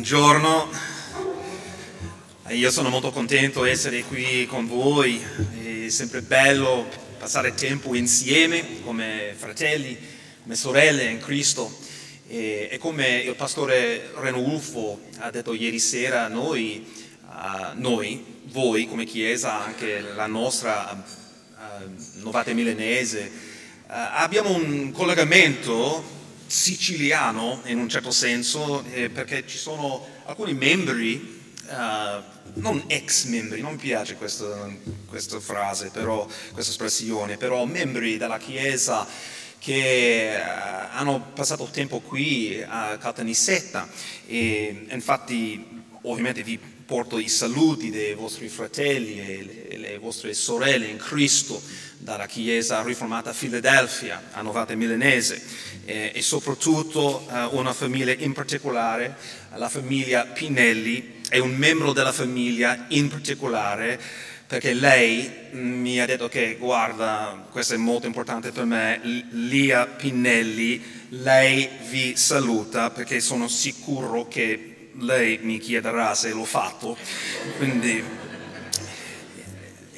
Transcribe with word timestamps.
Buongiorno, 0.00 0.70
io 2.48 2.70
sono 2.70 2.88
molto 2.88 3.10
contento 3.10 3.64
di 3.64 3.68
essere 3.68 4.02
qui 4.04 4.46
con 4.46 4.66
voi, 4.66 5.22
è 5.62 5.90
sempre 5.90 6.22
bello 6.22 6.88
passare 7.18 7.52
tempo 7.52 7.94
insieme 7.94 8.80
come 8.82 9.34
fratelli, 9.36 9.94
come 10.42 10.54
sorelle 10.54 11.04
in 11.04 11.18
Cristo. 11.20 11.70
E, 12.28 12.70
e 12.72 12.78
come 12.78 13.18
il 13.18 13.34
pastore 13.34 14.10
Renulfo 14.16 15.00
ha 15.18 15.30
detto 15.30 15.52
ieri 15.52 15.78
sera, 15.78 16.28
noi, 16.28 16.82
uh, 17.26 17.78
noi, 17.78 18.24
voi 18.44 18.88
come 18.88 19.04
Chiesa, 19.04 19.62
anche 19.62 20.00
la 20.00 20.26
nostra 20.26 20.92
uh, 20.96 22.22
Novate 22.22 22.54
Milanese, 22.54 23.30
uh, 23.86 23.92
abbiamo 24.14 24.54
un 24.54 24.92
collegamento 24.92 26.19
siciliano 26.50 27.60
in 27.66 27.78
un 27.78 27.88
certo 27.88 28.10
senso, 28.10 28.82
eh, 28.90 29.08
perché 29.08 29.46
ci 29.46 29.56
sono 29.56 30.04
alcuni 30.24 30.52
membri, 30.52 31.40
uh, 31.68 32.22
non 32.54 32.82
ex 32.88 33.26
membri, 33.26 33.60
non 33.60 33.76
piace 33.76 34.16
questa, 34.16 34.68
questa, 35.06 35.38
frase, 35.38 35.90
però, 35.92 36.26
questa 36.52 36.72
espressione, 36.72 37.36
però 37.36 37.64
membri 37.66 38.16
della 38.16 38.38
Chiesa 38.38 39.06
che 39.60 40.32
uh, 40.34 40.96
hanno 40.96 41.30
passato 41.32 41.68
tempo 41.70 42.00
qui 42.00 42.60
a 42.66 42.98
Caltanissetta 42.98 43.88
e 44.26 44.86
infatti 44.90 45.64
ovviamente 46.02 46.42
vi 46.42 46.58
porto 46.58 47.20
i 47.20 47.28
saluti 47.28 47.90
dei 47.90 48.14
vostri 48.14 48.48
fratelli 48.48 49.20
e 49.20 49.68
le, 49.70 49.76
le 49.76 49.98
vostre 49.98 50.34
sorelle 50.34 50.86
in 50.86 50.96
Cristo 50.96 51.62
dalla 52.00 52.26
Chiesa 52.26 52.82
riformata 52.82 53.32
Filadelfia, 53.32 54.22
a 54.32 54.40
Novate 54.40 54.74
Milanese 54.74 55.42
eh, 55.84 56.12
e 56.14 56.22
soprattutto 56.22 57.26
eh, 57.30 57.48
una 57.52 57.74
famiglia 57.74 58.12
in 58.16 58.32
particolare, 58.32 59.16
la 59.54 59.68
famiglia 59.68 60.24
Pinelli, 60.24 61.20
è 61.28 61.38
un 61.38 61.54
membro 61.54 61.92
della 61.92 62.12
famiglia 62.12 62.86
in 62.88 63.08
particolare 63.08 64.00
perché 64.46 64.72
lei 64.72 65.30
mi 65.52 66.00
ha 66.00 66.06
detto 66.06 66.28
che 66.28 66.56
guarda, 66.58 67.46
questo 67.52 67.74
è 67.74 67.76
molto 67.76 68.06
importante 68.06 68.50
per 68.50 68.64
me, 68.64 69.00
Lia 69.30 69.86
Pinelli, 69.86 70.82
lei 71.10 71.68
vi 71.88 72.16
saluta 72.16 72.90
perché 72.90 73.20
sono 73.20 73.46
sicuro 73.46 74.26
che 74.26 74.90
lei 74.94 75.38
mi 75.42 75.58
chiederà 75.58 76.14
se 76.14 76.30
l'ho 76.30 76.44
fatto. 76.44 76.96
Quindi, 77.58 78.02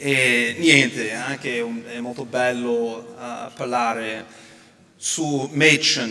e 0.05 0.57
niente, 0.59 1.13
anche 1.13 1.61
un, 1.61 1.85
è 1.87 2.01
molto 2.01 2.25
bello 2.25 3.15
uh, 3.17 3.53
parlare 3.55 4.27
su 4.97 5.49
Machen, 5.53 6.11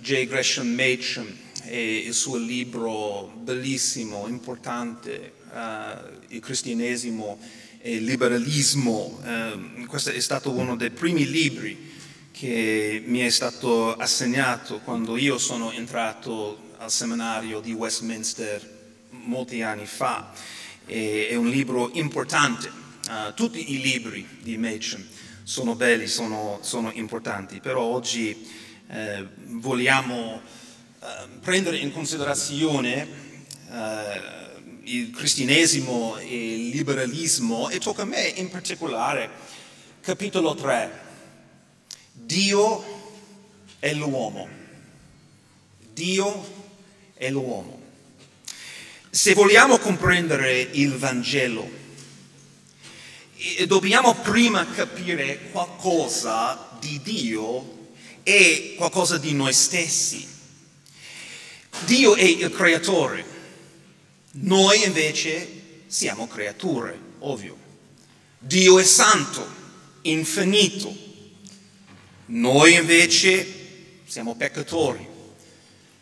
J. 0.00 0.26
Gresham 0.26 0.66
Machen, 0.66 1.38
e 1.62 1.98
il 1.98 2.14
suo 2.14 2.36
libro 2.36 3.32
bellissimo, 3.36 4.26
importante, 4.26 5.34
uh, 5.52 6.34
il 6.34 6.40
cristianesimo 6.40 7.38
e 7.80 7.94
il 7.94 8.04
liberalismo. 8.06 9.20
Uh, 9.22 9.86
questo 9.86 10.10
è 10.10 10.18
stato 10.18 10.50
uno 10.50 10.74
dei 10.74 10.90
primi 10.90 11.24
libri 11.30 11.92
che 12.32 13.00
mi 13.06 13.20
è 13.20 13.30
stato 13.30 13.94
assegnato 13.94 14.80
quando 14.80 15.16
io 15.16 15.38
sono 15.38 15.70
entrato 15.70 16.74
al 16.78 16.90
seminario 16.90 17.60
di 17.60 17.70
Westminster 17.70 19.06
molti 19.10 19.62
anni 19.62 19.86
fa. 19.86 20.32
E, 20.86 21.28
è 21.28 21.36
un 21.36 21.48
libro 21.48 21.90
importante 21.92 22.86
Uh, 23.08 23.32
tutti 23.32 23.72
i 23.72 23.80
libri 23.80 24.28
di 24.42 24.58
Machen 24.58 25.08
sono 25.42 25.74
belli, 25.74 26.06
sono, 26.06 26.58
sono 26.60 26.90
importanti, 26.92 27.58
però 27.58 27.80
oggi 27.80 28.46
eh, 28.86 29.26
vogliamo 29.44 30.42
eh, 31.00 31.06
prendere 31.40 31.78
in 31.78 31.90
considerazione 31.90 33.08
eh, 33.70 34.36
il 34.82 35.10
cristianesimo 35.10 36.18
e 36.18 36.54
il 36.54 36.68
liberalismo 36.68 37.70
e 37.70 37.78
tocca 37.78 38.02
a 38.02 38.04
me 38.04 38.26
in 38.26 38.50
particolare 38.50 39.30
capitolo 40.02 40.54
3, 40.54 41.00
Dio 42.12 42.84
e 43.78 43.94
l'uomo. 43.94 44.48
Dio 45.94 46.46
e 47.14 47.30
l'uomo. 47.30 47.80
Se 49.08 49.32
vogliamo 49.32 49.78
comprendere 49.78 50.60
il 50.60 50.94
Vangelo, 50.96 51.77
dobbiamo 53.66 54.14
prima 54.14 54.68
capire 54.70 55.50
qualcosa 55.50 56.76
di 56.80 57.00
Dio 57.02 57.76
e 58.22 58.74
qualcosa 58.76 59.18
di 59.18 59.32
noi 59.32 59.52
stessi. 59.52 60.26
Dio 61.84 62.16
è 62.16 62.22
il 62.22 62.50
creatore, 62.50 63.24
noi 64.32 64.84
invece 64.84 65.82
siamo 65.86 66.26
creature, 66.26 66.98
ovvio. 67.20 67.56
Dio 68.38 68.78
è 68.78 68.84
santo, 68.84 69.46
infinito, 70.02 70.94
noi 72.26 72.74
invece 72.74 74.02
siamo 74.04 74.34
peccatori, 74.34 75.06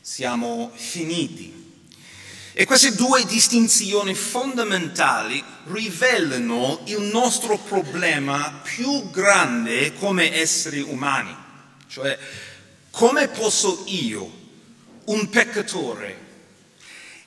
siamo 0.00 0.72
finiti. 0.74 1.65
E 2.58 2.64
queste 2.64 2.94
due 2.94 3.22
distinzioni 3.26 4.14
fondamentali 4.14 5.44
rivelano 5.64 6.80
il 6.86 7.02
nostro 7.02 7.58
problema 7.58 8.62
più 8.62 9.10
grande 9.10 9.92
come 9.92 10.34
esseri 10.34 10.80
umani, 10.80 11.36
cioè 11.86 12.18
come 12.90 13.28
posso 13.28 13.84
io, 13.88 14.32
un 15.04 15.28
peccatore, 15.28 16.18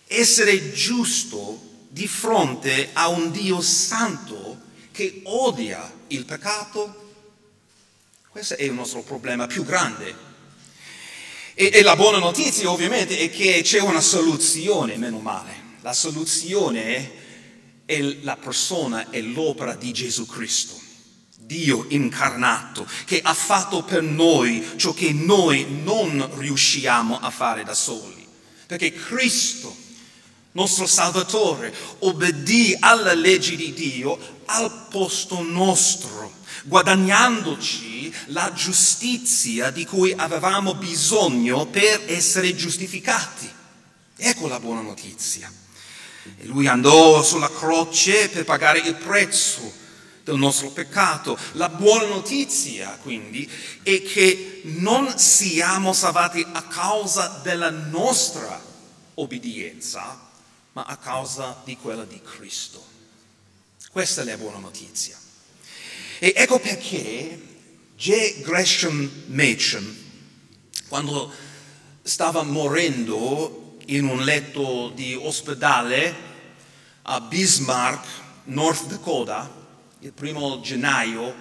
essere 0.08 0.72
giusto 0.72 1.86
di 1.90 2.08
fronte 2.08 2.90
a 2.94 3.10
un 3.10 3.30
Dio 3.30 3.62
santo 3.62 4.60
che 4.92 5.22
odia 5.26 5.94
il 6.08 6.26
peccato? 6.26 7.12
Questo 8.30 8.56
è 8.56 8.64
il 8.64 8.74
nostro 8.74 9.04
problema 9.04 9.46
più 9.46 9.64
grande 9.64 10.29
e, 11.60 11.72
e 11.74 11.82
la 11.82 11.98
buona 11.98 12.20
notizia 12.20 12.72
ovviamente 12.72 13.18
è 13.18 13.30
che 13.30 13.60
c'è 13.64 13.82
una 13.82 14.00
soluzione, 14.00 14.96
meno 14.96 15.20
male. 15.20 15.52
La 15.82 15.92
soluzione 15.92 17.12
è 17.84 18.02
la 18.22 18.38
persona 18.38 19.10
e 19.10 19.22
l'opera 19.22 19.76
di 19.76 19.92
Gesù 19.92 20.26
Cristo. 20.26 20.80
Dio 21.38 21.86
incarnato, 21.90 22.88
che 23.04 23.20
ha 23.22 23.34
fatto 23.34 23.84
per 23.84 24.02
noi 24.02 24.66
ciò 24.78 24.94
che 24.94 25.12
noi 25.12 25.66
non 25.84 26.30
riusciamo 26.38 27.20
a 27.20 27.30
fare 27.30 27.66
da 27.66 27.74
soli. 27.74 28.26
Perché 28.66 28.94
Cristo, 28.94 29.76
nostro 30.54 30.86
Salvatore, 30.86 31.76
obbedì 32.00 32.74
alla 32.80 33.14
legge 33.14 33.58
di 33.58 33.74
Dio 33.74 34.18
al 34.46 34.88
posto 34.90 35.42
nostro 35.42 36.39
guadagnandoci 36.66 38.14
la 38.28 38.52
giustizia 38.54 39.72
di 39.72 39.86
cui 39.86 40.14
avevamo 40.16 40.76
bisogno 40.76 41.66
per 41.68 42.04
essere 42.08 42.56
giustificati. 42.56 43.50
Ecco 44.16 44.48
la 44.48 44.60
buona 44.60 44.82
notizia. 44.82 45.52
E 46.38 46.46
lui 46.46 46.68
andò 46.68 47.24
sulla 47.24 47.50
croce 47.50 48.30
per 48.30 48.44
pagare 48.44 48.80
il 48.80 48.96
prezzo 48.96 49.72
del 50.24 50.36
nostro 50.36 50.70
peccato. 50.70 51.38
La 51.54 51.70
buona 51.70 52.06
notizia, 52.06 52.98
quindi, 53.02 53.50
è 53.82 54.02
che 54.04 54.62
non 54.66 55.18
siamo 55.18 55.94
salvati 55.94 56.46
a 56.52 56.64
causa 56.64 57.40
della 57.42 57.70
nostra 57.70 58.62
obbedienza, 59.16 60.28
ma 60.74 60.84
a 60.84 60.98
causa 60.98 61.62
di 61.64 61.78
quella 61.78 62.06
di 62.06 62.22
Cristo. 62.22 62.86
Questa 63.92 64.22
è 64.22 64.26
la 64.26 64.38
buona 64.38 64.60
notizia. 64.60 65.18
E 66.22 66.34
ecco 66.36 66.60
perché 66.60 67.40
J. 67.96 68.42
Gresham 68.42 69.10
Machen, 69.28 69.98
quando 70.90 71.32
stava 72.02 72.44
morendo 72.44 73.78
in 73.86 74.06
un 74.06 74.26
letto 74.26 74.92
di 74.94 75.16
ospedale 75.16 76.14
a 77.04 77.22
Bismarck, 77.22 78.06
North 78.46 78.88
Dakota, 78.88 79.50
il 80.00 80.12
primo 80.12 80.60
gennaio 80.60 81.34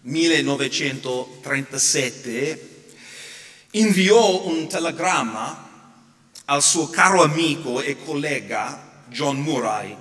1937, 0.00 2.86
inviò 3.72 4.44
un 4.44 4.66
telegramma 4.66 5.68
al 6.46 6.62
suo 6.64 6.90
caro 6.90 7.22
amico 7.22 7.80
e 7.80 7.96
collega 8.02 9.04
John 9.08 9.40
Murray 9.40 9.96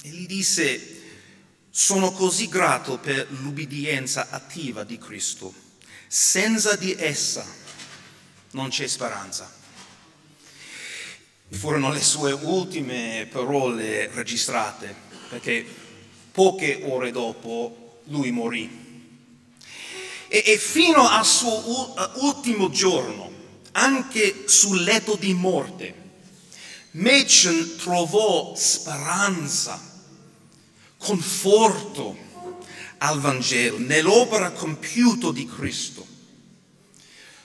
e 0.00 0.08
gli 0.08 0.26
disse 0.26 0.92
sono 1.76 2.12
così 2.12 2.46
grato 2.46 2.98
per 2.98 3.26
l'ubbidienza 3.30 4.28
attiva 4.30 4.84
di 4.84 4.96
Cristo. 4.96 5.52
Senza 6.06 6.76
di 6.76 6.94
essa 6.96 7.44
non 8.52 8.68
c'è 8.68 8.86
speranza. 8.86 9.52
Furono 11.48 11.90
le 11.90 12.00
sue 12.00 12.30
ultime 12.30 13.26
parole 13.28 14.08
registrate, 14.14 14.94
perché 15.28 15.66
poche 16.30 16.80
ore 16.84 17.10
dopo 17.10 18.02
lui 18.04 18.30
morì. 18.30 18.70
E, 20.28 20.42
e 20.46 20.56
fino 20.58 21.08
al 21.08 21.26
suo 21.26 21.92
ultimo 22.20 22.70
giorno, 22.70 23.32
anche 23.72 24.44
sul 24.46 24.84
letto 24.84 25.16
di 25.16 25.34
morte, 25.34 26.02
Machen 26.92 27.74
trovò 27.78 28.54
speranza, 28.54 29.93
conforto 31.04 32.16
al 32.98 33.20
Vangelo, 33.20 33.76
nell'opera 33.78 34.50
compiuta 34.52 35.30
di 35.30 35.46
Cristo. 35.46 36.06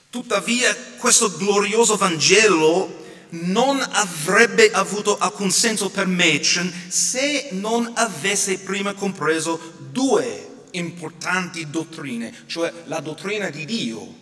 Tuttavia 0.09 0.73
questo 0.97 1.35
glorioso 1.35 1.97
Vangelo 1.97 3.05
non 3.31 3.79
avrebbe 3.91 4.71
avuto 4.71 5.17
alcun 5.17 5.51
senso 5.51 5.89
per 5.89 6.07
Machen 6.07 6.73
se 6.87 7.49
non 7.51 7.91
avesse 7.95 8.59
prima 8.59 8.93
compreso 8.93 9.59
due 9.91 10.47
importanti 10.71 11.69
dottrine, 11.69 12.33
cioè 12.47 12.71
la 12.85 13.01
dottrina 13.01 13.49
di 13.49 13.65
Dio 13.65 14.15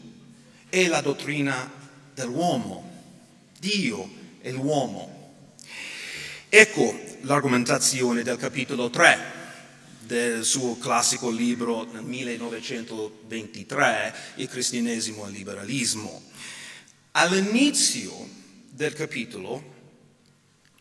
e 0.69 0.87
la 0.87 1.01
dottrina 1.01 1.71
dell'uomo. 2.13 2.95
Dio 3.59 4.09
e 4.41 4.51
l'uomo. 4.51 5.33
Ecco 6.49 7.06
l'argomentazione 7.27 8.23
del 8.23 8.37
capitolo 8.37 8.89
3 8.89 9.35
del 9.99 10.43
suo 10.45 10.77
classico 10.77 11.29
libro 11.29 11.83
nel 11.91 12.03
1923, 12.03 14.15
Il 14.35 14.47
cristianesimo 14.47 15.25
e 15.25 15.29
il 15.29 15.35
liberalismo. 15.35 16.23
All'inizio 17.11 18.29
del 18.69 18.93
capitolo, 18.93 19.75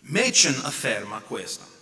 Machen 0.02 0.56
afferma 0.62 1.18
questo. 1.18 1.74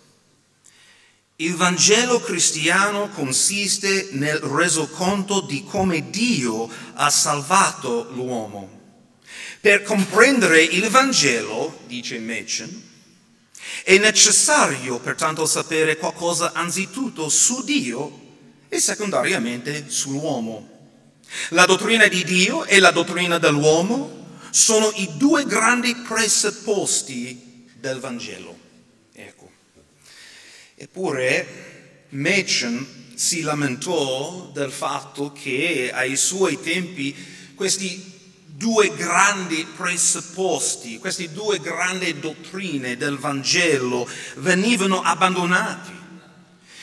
Il 1.35 1.55
Vangelo 1.55 2.19
cristiano 2.19 3.09
consiste 3.09 4.07
nel 4.13 4.39
resoconto 4.39 5.41
di 5.41 5.63
come 5.63 6.09
Dio 6.09 6.67
ha 6.93 7.11
salvato 7.11 8.09
l'uomo. 8.13 8.81
Per 9.61 9.83
comprendere 9.83 10.63
il 10.63 10.89
Vangelo, 10.89 11.81
dice 11.85 12.17
Machen, 12.19 12.94
è 13.83 13.97
necessario 13.97 14.99
pertanto 14.99 15.45
sapere 15.45 15.97
qualcosa 15.97 16.53
anzitutto 16.53 17.29
su 17.29 17.63
Dio 17.63 18.23
e 18.69 18.79
secondariamente 18.79 19.85
sull'uomo. 19.87 20.69
La 21.49 21.65
dottrina 21.65 22.07
di 22.07 22.23
Dio 22.23 22.65
e 22.65 22.79
la 22.79 22.91
dottrina 22.91 23.37
dell'uomo 23.37 24.39
sono 24.49 24.91
i 24.95 25.09
due 25.17 25.45
grandi 25.45 25.95
presupposti 25.95 27.69
del 27.75 27.99
Vangelo. 27.99 28.57
Ecco. 29.13 29.49
Eppure 30.75 32.05
Machen 32.09 33.03
si 33.15 33.41
lamentò 33.41 34.51
del 34.53 34.71
fatto 34.71 35.31
che 35.31 35.91
ai 35.93 36.15
suoi 36.15 36.59
tempi 36.61 37.15
questi 37.55 38.13
due 38.57 38.93
grandi 38.95 39.67
presupposti, 39.75 40.97
queste 40.97 41.31
due 41.31 41.59
grandi 41.59 42.19
dottrine 42.19 42.95
del 42.95 43.17
Vangelo 43.17 44.07
venivano 44.37 45.01
abbandonati. 45.01 45.91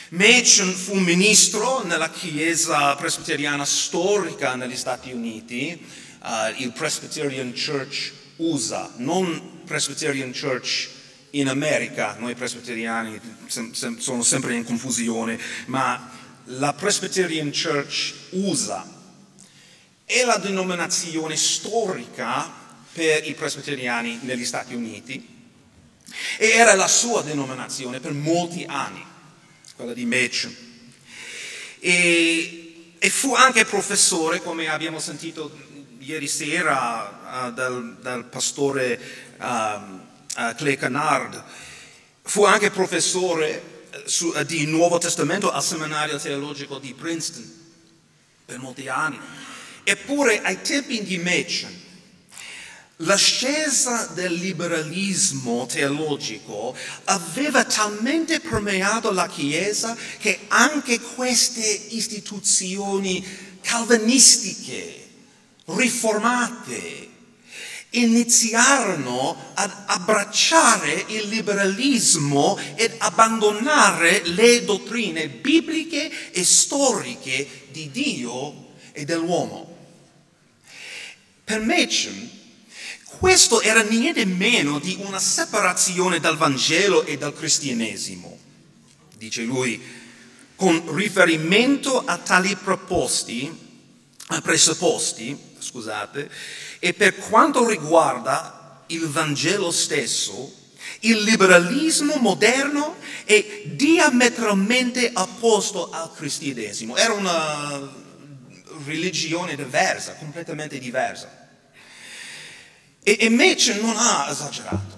Machen 0.09 0.71
fu 0.71 0.95
ministro 0.99 1.83
nella 1.83 2.09
Chiesa 2.09 2.95
presbiteriana 2.95 3.65
storica 3.65 4.53
negli 4.53 4.75
Stati 4.75 5.11
Uniti 5.11 5.83
uh, 6.21 6.61
il 6.61 6.71
Presbyterian 6.71 7.51
Church 7.53 8.11
USA, 8.35 8.91
non 8.97 9.63
Presbyterian 9.65 10.31
Church 10.31 10.89
in 11.31 11.47
America, 11.47 12.15
noi 12.19 12.35
presbiteriani 12.35 13.19
sem- 13.47 13.71
sem- 13.71 13.97
sono 13.97 14.21
sempre 14.21 14.53
in 14.53 14.63
confusione, 14.63 15.39
ma 15.65 16.11
la 16.45 16.73
Presbyterian 16.73 17.49
Church 17.51 18.13
USA 18.31 18.92
è 20.13 20.23
la 20.25 20.37
denominazione 20.37 21.35
storica 21.35 22.47
per 22.93 23.27
i 23.27 23.33
presbiteriani 23.33 24.19
negli 24.21 24.45
Stati 24.45 24.75
Uniti 24.75 25.27
e 26.37 26.49
era 26.49 26.75
la 26.75 26.87
sua 26.87 27.23
denominazione 27.23 27.99
per 27.99 28.13
molti 28.13 28.63
anni, 28.67 29.03
quella 29.75 29.93
di 29.93 30.05
Machen. 30.05 30.55
E, 31.79 32.95
e 32.99 33.09
fu 33.09 33.33
anche 33.33 33.65
professore, 33.65 34.39
come 34.43 34.69
abbiamo 34.69 34.99
sentito 34.99 35.51
ieri 35.97 36.27
sera 36.27 37.47
uh, 37.47 37.51
dal, 37.51 37.97
dal, 37.99 38.25
pastore 38.25 38.99
um, 39.39 40.05
uh, 40.37 40.55
Clay 40.55 40.75
Canard, 40.75 41.43
fu 42.21 42.43
anche 42.43 42.69
professore 42.69 43.87
eh, 43.89 44.03
su, 44.05 44.27
uh, 44.27 44.43
di 44.43 44.67
Nuovo 44.67 44.99
Testamento 44.99 45.51
al 45.51 45.63
seminario 45.63 46.19
teologico 46.19 46.77
di 46.77 46.93
Princeton 46.93 47.61
per 48.45 48.59
molti 48.59 48.87
anni. 48.87 49.19
Eppure 49.83 50.41
ai 50.41 50.61
tempi 50.61 51.03
di 51.03 51.17
Machen, 51.17 51.81
L'ascesa 52.97 54.05
del 54.13 54.33
liberalismo 54.33 55.65
teologico 55.65 56.75
aveva 57.05 57.63
talmente 57.65 58.39
permeato 58.39 59.11
la 59.11 59.27
Chiesa 59.27 59.97
che 60.19 60.41
anche 60.49 60.99
queste 60.99 61.65
istituzioni 61.89 63.25
calvinistiche 63.61 65.07
riformate 65.65 67.09
iniziarono 67.89 69.51
ad 69.55 69.71
abbracciare 69.87 71.05
il 71.07 71.27
liberalismo 71.29 72.57
ed 72.75 72.93
abbandonare 72.99 74.21
le 74.27 74.63
dottrine 74.63 75.29
bibliche 75.29 76.31
e 76.31 76.43
storiche 76.45 77.67
di 77.71 77.89
Dio 77.89 78.75
e 78.91 79.03
dell'uomo. 79.03 79.72
Per 81.43 81.59
Machen 81.59 82.41
questo 83.23 83.61
era 83.61 83.81
niente 83.83 84.25
meno 84.25 84.79
di 84.79 84.97
una 84.99 85.19
separazione 85.19 86.19
dal 86.19 86.35
Vangelo 86.35 87.05
e 87.05 87.17
dal 87.17 87.33
cristianesimo. 87.33 88.37
Dice 89.15 89.43
lui, 89.43 89.81
con 90.55 90.93
riferimento 90.93 92.03
a 92.03 92.17
tali 92.17 92.55
proposti, 92.55 93.49
presupposti, 94.41 95.37
scusate, 95.57 96.29
e 96.79 96.93
per 96.93 97.15
quanto 97.15 97.65
riguarda 97.65 98.83
il 98.87 99.07
Vangelo 99.07 99.71
stesso, 99.71 100.53
il 101.01 101.21
liberalismo 101.21 102.15
moderno 102.15 102.97
è 103.23 103.61
diametralmente 103.67 105.11
opposto 105.13 105.91
al 105.91 106.11
cristianesimo. 106.13 106.97
Era 106.97 107.13
una 107.13 108.02
religione 108.85 109.55
diversa, 109.55 110.13
completamente 110.15 110.79
diversa. 110.79 111.41
E, 113.03 113.17
e 113.19 113.29
Machen 113.29 113.79
non 113.79 113.95
ha 113.97 114.29
esagerato. 114.29 114.97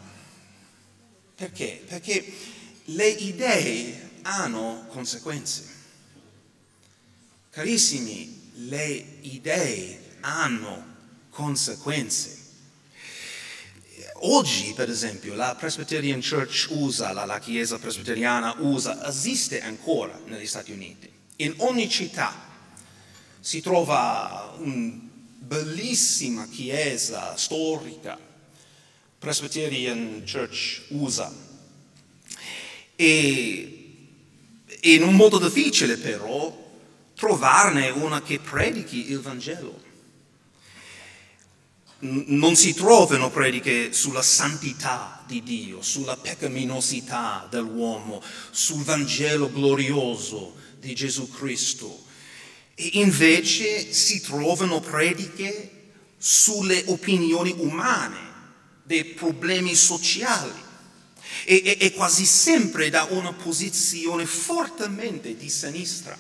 Perché? 1.36 1.84
Perché 1.88 2.34
le 2.86 3.08
idee 3.08 4.12
hanno 4.22 4.86
conseguenze. 4.90 5.74
Carissimi, 7.50 8.52
le 8.68 9.06
idee 9.22 10.18
hanno 10.22 10.94
conseguenze. 11.30 12.44
Oggi, 14.20 14.74
per 14.74 14.90
esempio, 14.90 15.36
la 15.36 15.56
Presbyterian 15.56 16.22
Church 16.22 16.68
USA, 16.70 17.12
la, 17.12 17.26
la 17.26 17.40
Chiesa 17.40 17.78
Presbiteriana 17.78 18.56
USA, 18.60 19.08
esiste 19.08 19.62
ancora 19.62 20.20
negli 20.26 20.48
Stati 20.48 20.72
Uniti. 20.72 21.12
In 21.38 21.54
ogni 21.58 21.90
città 21.90 22.34
si 23.46 23.62
trova 23.62 24.56
una 24.58 24.92
bellissima 25.38 26.48
chiesa 26.48 27.38
storica, 27.38 28.18
Presbyterian 29.20 30.24
Church 30.26 30.86
USA. 30.88 31.32
E 32.96 33.98
in 34.82 35.04
un 35.04 35.16
modo 35.16 35.38
difficile 35.38 35.98
però 35.98 36.58
trovarne 37.14 37.90
una 37.92 38.24
che 38.24 38.40
predichi 38.40 39.12
il 39.12 39.20
Vangelo. 39.20 39.80
Non 42.00 42.56
si 42.56 42.74
trovano 42.74 43.30
prediche 43.30 43.94
sulla 43.94 44.24
santità 44.24 45.24
di 45.28 45.44
Dio, 45.44 45.84
sulla 45.84 46.18
peccaminosità 46.18 47.46
dell'uomo, 47.48 48.24
sul 48.50 48.84
Vangelo 48.84 49.52
glorioso 49.52 50.56
di 50.80 50.96
Gesù 50.96 51.30
Cristo. 51.30 52.06
E 52.76 52.90
invece 52.94 53.92
si 53.94 54.22
trovano 54.22 54.82
prediche 54.82 55.72
sulle 56.18 56.84
opinioni 56.88 57.54
umane, 57.58 58.34
dei 58.84 59.06
problemi 59.06 59.74
sociali 59.74 60.52
e, 61.46 61.62
e, 61.66 61.78
e 61.80 61.92
quasi 61.94 62.26
sempre 62.26 62.90
da 62.90 63.04
una 63.10 63.34
posizione 63.34 64.26
fortemente 64.26 65.36
di 65.36 65.50
sinistra. 65.50 66.18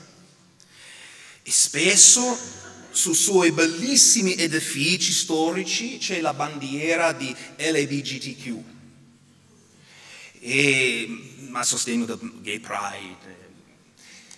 E 1.43 1.51
spesso 1.51 2.37
sui 2.91 3.13
suoi 3.13 3.51
bellissimi 3.51 4.35
edifici 4.35 5.11
storici 5.11 5.97
c'è 5.97 6.21
la 6.21 6.33
bandiera 6.33 7.11
di 7.11 7.35
LBGTQ, 7.57 8.63
e, 10.39 11.47
a 11.51 11.63
sostegno 11.63 12.05
del 12.05 12.19
Gay 12.41 12.59
Pride. 12.59 13.43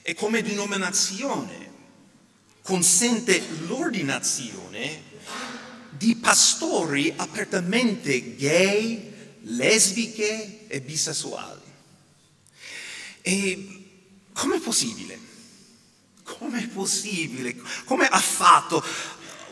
E 0.02 0.14
come 0.14 0.42
denominazione 0.42 1.67
consente 2.68 3.42
l'ordinazione 3.66 5.04
di 5.92 6.18
pastori 6.18 7.14
apertamente 7.16 8.36
gay, 8.36 9.14
lesbiche 9.44 10.68
e 10.68 10.82
bisessuali. 10.82 11.62
E 13.22 13.86
com'è 14.34 14.60
possibile? 14.60 15.18
Com'è 16.24 16.68
possibile? 16.68 17.56
Come 17.86 18.06
ha 18.06 18.20
fatto 18.20 18.84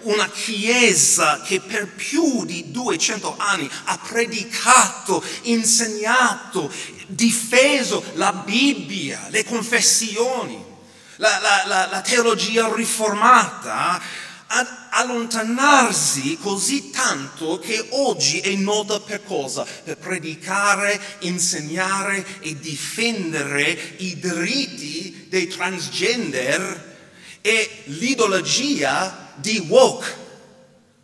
una 0.01 0.29
chiesa 0.29 1.39
che 1.39 1.61
per 1.61 1.87
più 1.87 2.43
di 2.43 2.69
200 2.69 3.37
anni 3.37 3.69
ha 3.85 3.97
predicato, 3.97 5.23
insegnato, 5.43 6.69
difeso 7.07 8.03
la 8.15 8.33
Bibbia, 8.33 9.29
le 9.29 9.45
confessioni, 9.45 10.73
la, 11.17 11.39
la, 11.39 11.63
la, 11.65 11.87
la 11.87 12.01
teologia 12.01 12.71
riformata, 12.73 14.01
ad 14.47 14.67
allontanarsi 14.91 16.37
così 16.37 16.91
tanto 16.91 17.57
che 17.57 17.87
oggi 17.91 18.39
è 18.39 18.53
nota 18.55 18.99
per 18.99 19.23
cosa? 19.23 19.65
Per 19.83 19.97
predicare, 19.97 20.99
insegnare 21.19 22.23
e 22.41 22.57
difendere 22.59 23.95
i 23.97 24.19
diritti 24.19 25.25
dei 25.29 25.47
transgender 25.47 26.93
e 27.41 27.83
l'ideologia 27.85 29.33
di 29.35 29.65
woke. 29.67 30.23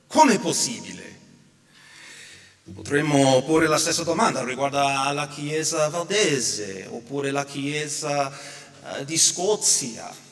Come 0.07 0.35
è 0.35 0.39
possibile? 0.39 0.99
Potremmo 2.73 3.43
porre 3.43 3.67
la 3.67 3.77
stessa 3.77 4.03
domanda 4.03 4.43
riguardo 4.43 4.79
alla 4.79 5.27
Chiesa 5.27 5.89
valdese 5.89 6.87
oppure 6.89 7.31
la 7.31 7.43
Chiesa 7.43 8.31
uh, 8.83 9.03
di 9.03 9.17
Scozia. 9.17 10.29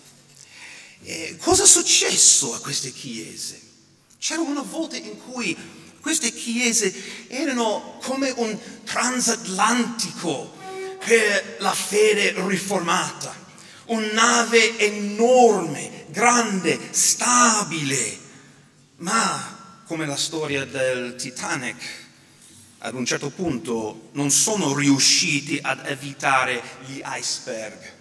Eh, 1.01 1.37
cosa 1.39 1.63
è 1.63 1.67
successo 1.67 2.53
a 2.53 2.59
queste 2.59 2.91
chiese? 2.91 3.59
C'era 4.19 4.41
una 4.41 4.61
volta 4.61 4.97
in 4.97 5.17
cui 5.17 5.57
queste 6.01 6.31
chiese 6.33 6.93
erano 7.27 7.97
come 8.01 8.31
un 8.31 8.57
transatlantico 8.83 10.57
per 11.03 11.55
la 11.59 11.73
fede 11.73 12.33
riformata, 12.45 13.33
una 13.85 14.11
nave 14.11 14.77
enorme, 14.77 16.05
grande, 16.09 16.77
stabile, 16.91 18.17
ma 18.97 19.81
come 19.85 20.05
la 20.05 20.17
storia 20.17 20.65
del 20.65 21.15
Titanic, 21.15 22.07
ad 22.79 22.93
un 22.93 23.05
certo 23.05 23.29
punto 23.29 24.09
non 24.13 24.29
sono 24.31 24.73
riusciti 24.73 25.59
ad 25.61 25.85
evitare 25.85 26.61
gli 26.85 27.01
iceberg 27.03 27.97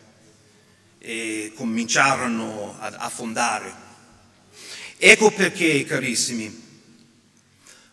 e 0.99 1.53
cominciarono 1.55 2.77
ad 2.79 2.95
affondare. 2.99 3.87
Ecco 4.97 5.31
perché, 5.31 5.85
carissimi, 5.85 6.67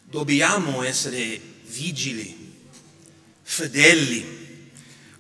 dobbiamo 0.04 0.82
essere 0.82 1.40
vigili, 1.64 2.54
fedeli 3.42 4.72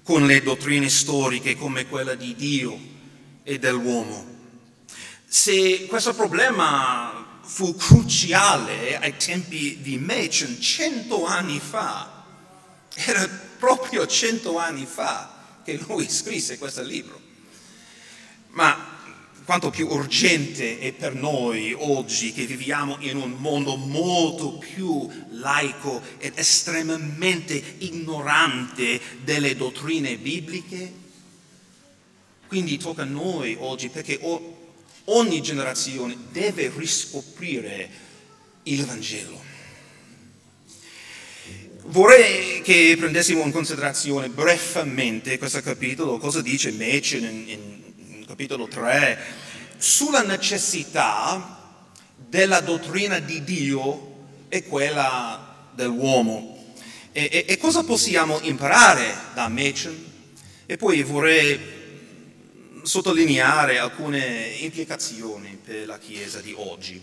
con 0.03 0.25
le 0.25 0.41
dottrine 0.41 0.89
storiche 0.89 1.55
come 1.55 1.87
quella 1.87 2.15
di 2.15 2.35
Dio 2.35 2.79
e 3.43 3.59
dell'uomo. 3.59 4.33
Se 5.25 5.85
questo 5.87 6.13
problema 6.13 7.39
fu 7.43 7.75
cruciale 7.75 8.97
ai 8.99 9.15
tempi 9.17 9.79
di 9.81 9.97
Machen 9.97 10.59
cento 10.59 11.25
anni 11.25 11.59
fa, 11.59 12.23
era 12.93 13.27
proprio 13.59 14.07
cento 14.07 14.57
anni 14.57 14.85
fa 14.85 15.59
che 15.63 15.79
lui 15.87 16.09
scrisse 16.09 16.57
questo 16.57 16.81
libro. 16.81 17.24
Ma 18.55 18.93
quanto 19.43 19.69
più 19.69 19.87
urgente 19.87 20.79
è 20.79 20.93
per 20.93 21.13
noi 21.13 21.73
oggi 21.77 22.31
che 22.31 22.45
viviamo 22.45 22.95
in 22.99 23.17
un 23.17 23.33
mondo 23.33 23.75
molto 23.75 24.57
più 24.57 25.09
laico 25.31 26.01
ed 26.17 26.33
estremamente 26.35 27.61
ignorante 27.79 28.99
delle 29.23 29.55
dottrine 29.57 30.17
bibliche. 30.17 31.03
Quindi 32.47 32.77
tocca 32.77 33.01
a 33.01 33.05
noi 33.05 33.57
oggi 33.59 33.89
perché 33.89 34.19
ogni 35.05 35.41
generazione 35.41 36.15
deve 36.31 36.71
riscoprire 36.73 37.89
il 38.63 38.85
Vangelo. 38.85 39.43
Vorrei 41.87 42.61
che 42.61 42.95
prendessimo 42.97 43.43
in 43.43 43.51
considerazione 43.51 44.29
brevemente 44.29 45.37
questo 45.37 45.61
capitolo, 45.61 46.17
cosa 46.17 46.41
dice 46.41 46.71
Machen 46.71 47.23
in, 47.25 47.49
in 47.49 47.84
capitolo 48.35 48.67
3, 48.67 49.17
sulla 49.77 50.21
necessità 50.21 51.79
della 52.17 52.59
dottrina 52.59 53.19
di 53.19 53.45
Dio 53.45 54.25
e 54.49 54.65
quella 54.65 55.69
dell'uomo. 55.73 56.75
E, 57.13 57.29
e, 57.31 57.45
e 57.47 57.57
cosa 57.57 57.85
possiamo 57.85 58.41
imparare 58.41 59.15
da 59.33 59.47
Machen? 59.47 60.11
E 60.65 60.75
poi 60.75 61.01
vorrei 61.03 61.57
sottolineare 62.83 63.77
alcune 63.77 64.47
implicazioni 64.59 65.57
per 65.63 65.87
la 65.87 65.97
Chiesa 65.97 66.41
di 66.41 66.53
oggi. 66.57 67.01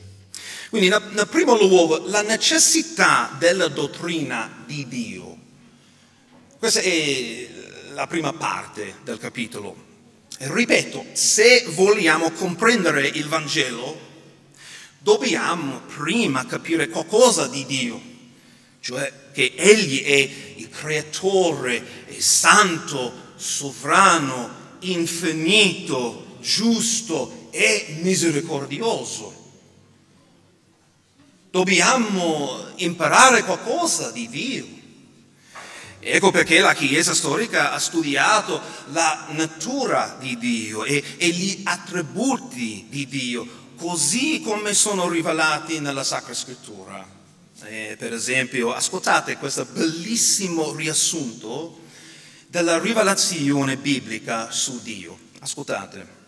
Quindi, 0.69 0.91
nel 0.91 1.29
primo 1.31 1.57
luogo, 1.57 2.09
la 2.09 2.21
necessità 2.21 3.35
della 3.39 3.69
dottrina 3.69 4.65
di 4.67 4.87
Dio. 4.87 5.39
Questa 6.59 6.81
è 6.81 7.49
la 7.95 8.07
prima 8.07 8.35
parte 8.35 8.97
del 9.03 9.17
capitolo. 9.17 9.92
Ripeto, 10.45 11.07
se 11.13 11.67
vogliamo 11.69 12.33
comprendere 12.33 13.07
il 13.07 13.29
Vangelo, 13.29 13.97
dobbiamo 14.99 15.83
prima 15.83 16.45
capire 16.47 16.89
qualcosa 16.89 17.47
di 17.47 17.65
Dio, 17.65 18.01
cioè 18.81 19.31
che 19.33 19.53
Egli 19.55 20.03
è 20.03 20.31
il 20.57 20.69
creatore, 20.69 22.07
è 22.07 22.19
santo, 22.19 23.35
sovrano, 23.37 24.51
infinito, 24.81 26.39
giusto 26.41 27.47
e 27.53 27.99
misericordioso. 28.01 29.33
Dobbiamo 31.53 32.67
imparare 32.79 33.45
qualcosa 33.45 34.11
di 34.11 34.29
Dio. 34.29 34.67
Ecco 36.05 36.33
perché 36.33 36.59
la 36.59 36.75
Chiesa 36.75 37.15
storica 37.15 37.71
ha 37.71 37.79
studiato 37.79 38.61
la 38.87 39.27
natura 39.31 40.17
di 40.19 40.37
Dio 40.37 40.83
e, 40.83 41.01
e 41.17 41.29
gli 41.29 41.61
attributi 41.63 42.87
di 42.89 43.07
Dio, 43.07 43.47
così 43.77 44.41
come 44.41 44.75
sono 44.75 45.09
rivelati 45.09 45.79
nella 45.79 46.03
Sacra 46.03 46.35
Scrittura. 46.35 47.07
Eh, 47.67 47.95
per 47.97 48.13
esempio, 48.13 48.75
ascoltate 48.75 49.37
questo 49.37 49.65
bellissimo 49.65 50.75
riassunto 50.75 51.83
della 52.49 52.81
rivelazione 52.81 53.77
biblica 53.77 54.51
su 54.51 54.83
Dio. 54.83 55.17
Ascoltate. 55.39 56.21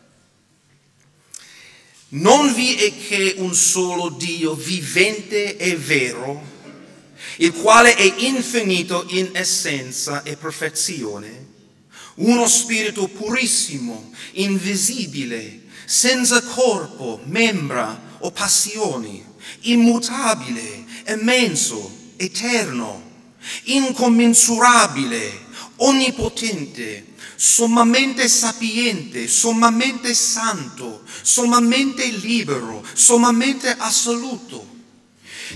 Non 2.10 2.54
vi 2.54 2.76
è 2.76 2.92
che 3.08 3.34
un 3.38 3.52
solo 3.56 4.10
Dio 4.10 4.54
vivente 4.54 5.56
e 5.56 5.74
vero 5.74 6.53
il 7.38 7.52
quale 7.52 7.94
è 7.94 8.14
infinito 8.18 9.04
in 9.08 9.30
essenza 9.32 10.22
e 10.22 10.36
perfezione, 10.36 11.52
uno 12.16 12.46
spirito 12.46 13.08
purissimo, 13.08 14.12
invisibile, 14.32 15.62
senza 15.84 16.42
corpo, 16.42 17.20
membra 17.24 18.18
o 18.20 18.30
passioni, 18.30 19.24
immutabile, 19.62 20.84
immenso, 21.08 21.90
eterno, 22.16 23.02
incommensurabile, 23.64 25.42
onnipotente, 25.76 27.12
sommamente 27.34 28.28
sapiente, 28.28 29.26
sommamente 29.26 30.14
santo, 30.14 31.02
sommamente 31.22 32.06
libero, 32.06 32.84
sommamente 32.94 33.74
assoluto 33.76 34.73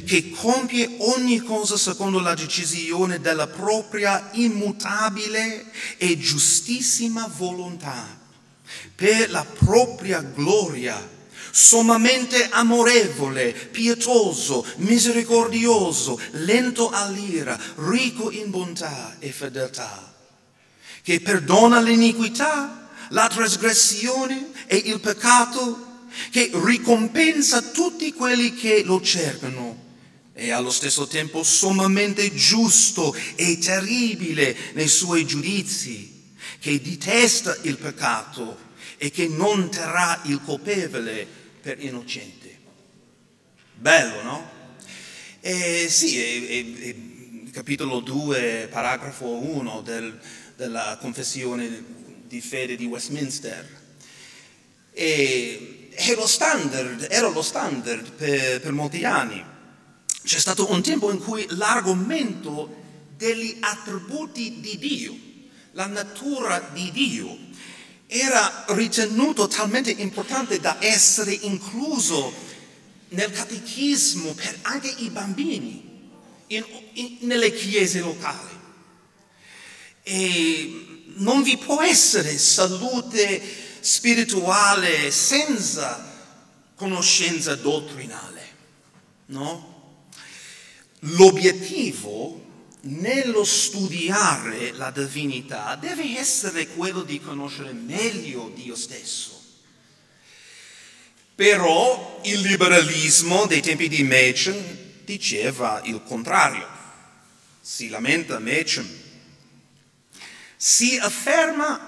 che 0.04 0.30
compie 0.30 0.96
ogni 0.98 1.38
cosa 1.40 1.76
secondo 1.76 2.20
la 2.20 2.34
decisione 2.34 3.20
della 3.20 3.46
propria 3.46 4.30
immutabile 4.32 5.70
e 5.96 6.18
giustissima 6.18 7.30
volontà, 7.36 8.18
per 8.94 9.30
la 9.30 9.44
propria 9.44 10.20
gloria, 10.20 11.16
sommamente 11.50 12.48
amorevole, 12.50 13.52
pietoso, 13.52 14.66
misericordioso, 14.76 16.20
lento 16.32 16.90
all'ira, 16.90 17.58
ricco 17.76 18.30
in 18.30 18.50
bontà 18.50 19.16
e 19.18 19.32
fedeltà, 19.32 20.14
che 21.02 21.20
perdona 21.20 21.80
l'iniquità, 21.80 22.88
la 23.10 23.26
trasgressione 23.28 24.50
e 24.66 24.76
il 24.76 25.00
peccato, 25.00 25.87
che 26.30 26.50
ricompensa 26.52 27.62
tutti 27.62 28.12
quelli 28.12 28.54
che 28.54 28.82
lo 28.84 29.00
cercano 29.00 29.86
e 30.32 30.52
allo 30.52 30.70
stesso 30.70 31.08
tempo 31.08 31.42
sommamente 31.42 32.32
giusto 32.32 33.12
e 33.34 33.58
terribile 33.58 34.56
nei 34.74 34.86
suoi 34.86 35.26
giudizi, 35.26 36.36
che 36.60 36.80
detesta 36.80 37.58
il 37.62 37.76
peccato 37.76 38.56
e 38.98 39.10
che 39.10 39.26
non 39.26 39.68
terrà 39.68 40.20
il 40.26 40.40
colpevole 40.44 41.26
per 41.60 41.82
innocente. 41.82 42.56
Bello, 43.74 44.22
no? 44.22 44.50
Eh, 45.40 45.86
sì, 45.88 46.18
è, 46.18 46.46
è, 46.46 46.72
è, 46.78 47.50
capitolo 47.50 47.98
2, 48.00 48.68
paragrafo 48.70 49.26
1 49.26 49.80
del, 49.82 50.20
della 50.56 50.98
confessione 51.00 51.84
di 52.26 52.40
fede 52.40 52.76
di 52.76 52.84
Westminster. 52.86 53.66
E 54.92 55.77
lo 56.14 56.26
standard, 56.26 57.06
era 57.10 57.28
lo 57.28 57.42
standard 57.42 58.12
per, 58.12 58.60
per 58.60 58.72
molti 58.72 59.04
anni. 59.04 59.44
C'è 60.22 60.38
stato 60.38 60.70
un 60.70 60.82
tempo 60.82 61.10
in 61.10 61.18
cui 61.18 61.46
l'argomento 61.50 62.76
degli 63.16 63.56
attributi 63.60 64.60
di 64.60 64.78
Dio, 64.78 65.16
la 65.72 65.86
natura 65.86 66.70
di 66.72 66.90
Dio, 66.92 67.36
era 68.06 68.64
ritenuto 68.68 69.48
talmente 69.48 69.90
importante 69.90 70.60
da 70.60 70.76
essere 70.80 71.32
incluso 71.32 72.32
nel 73.10 73.30
catechismo 73.30 74.32
per 74.32 74.58
anche 74.62 74.92
i 74.98 75.10
bambini 75.10 76.10
in, 76.48 76.64
in, 76.94 77.16
nelle 77.20 77.52
chiese 77.52 78.00
locali. 78.00 78.56
E 80.02 81.04
non 81.16 81.42
vi 81.42 81.56
può 81.56 81.82
essere 81.82 82.38
salute 82.38 83.66
spirituale 83.88 85.10
senza 85.10 86.04
conoscenza 86.74 87.54
dottrinale, 87.54 88.46
no? 89.26 90.02
L'obiettivo 91.00 92.44
nello 92.82 93.44
studiare 93.44 94.72
la 94.72 94.90
divinità 94.90 95.74
deve 95.76 96.18
essere 96.18 96.68
quello 96.68 97.02
di 97.02 97.18
conoscere 97.18 97.72
meglio 97.72 98.52
Dio 98.54 98.76
stesso. 98.76 99.42
Però 101.34 102.20
il 102.24 102.40
liberalismo 102.40 103.46
dei 103.46 103.62
tempi 103.62 103.88
di 103.88 104.02
Machen 104.02 105.02
diceva 105.04 105.80
il 105.84 106.02
contrario. 106.04 106.68
Si 107.58 107.88
lamenta 107.88 108.38
Machen. 108.38 108.86
Si 110.56 110.98
afferma 110.98 111.87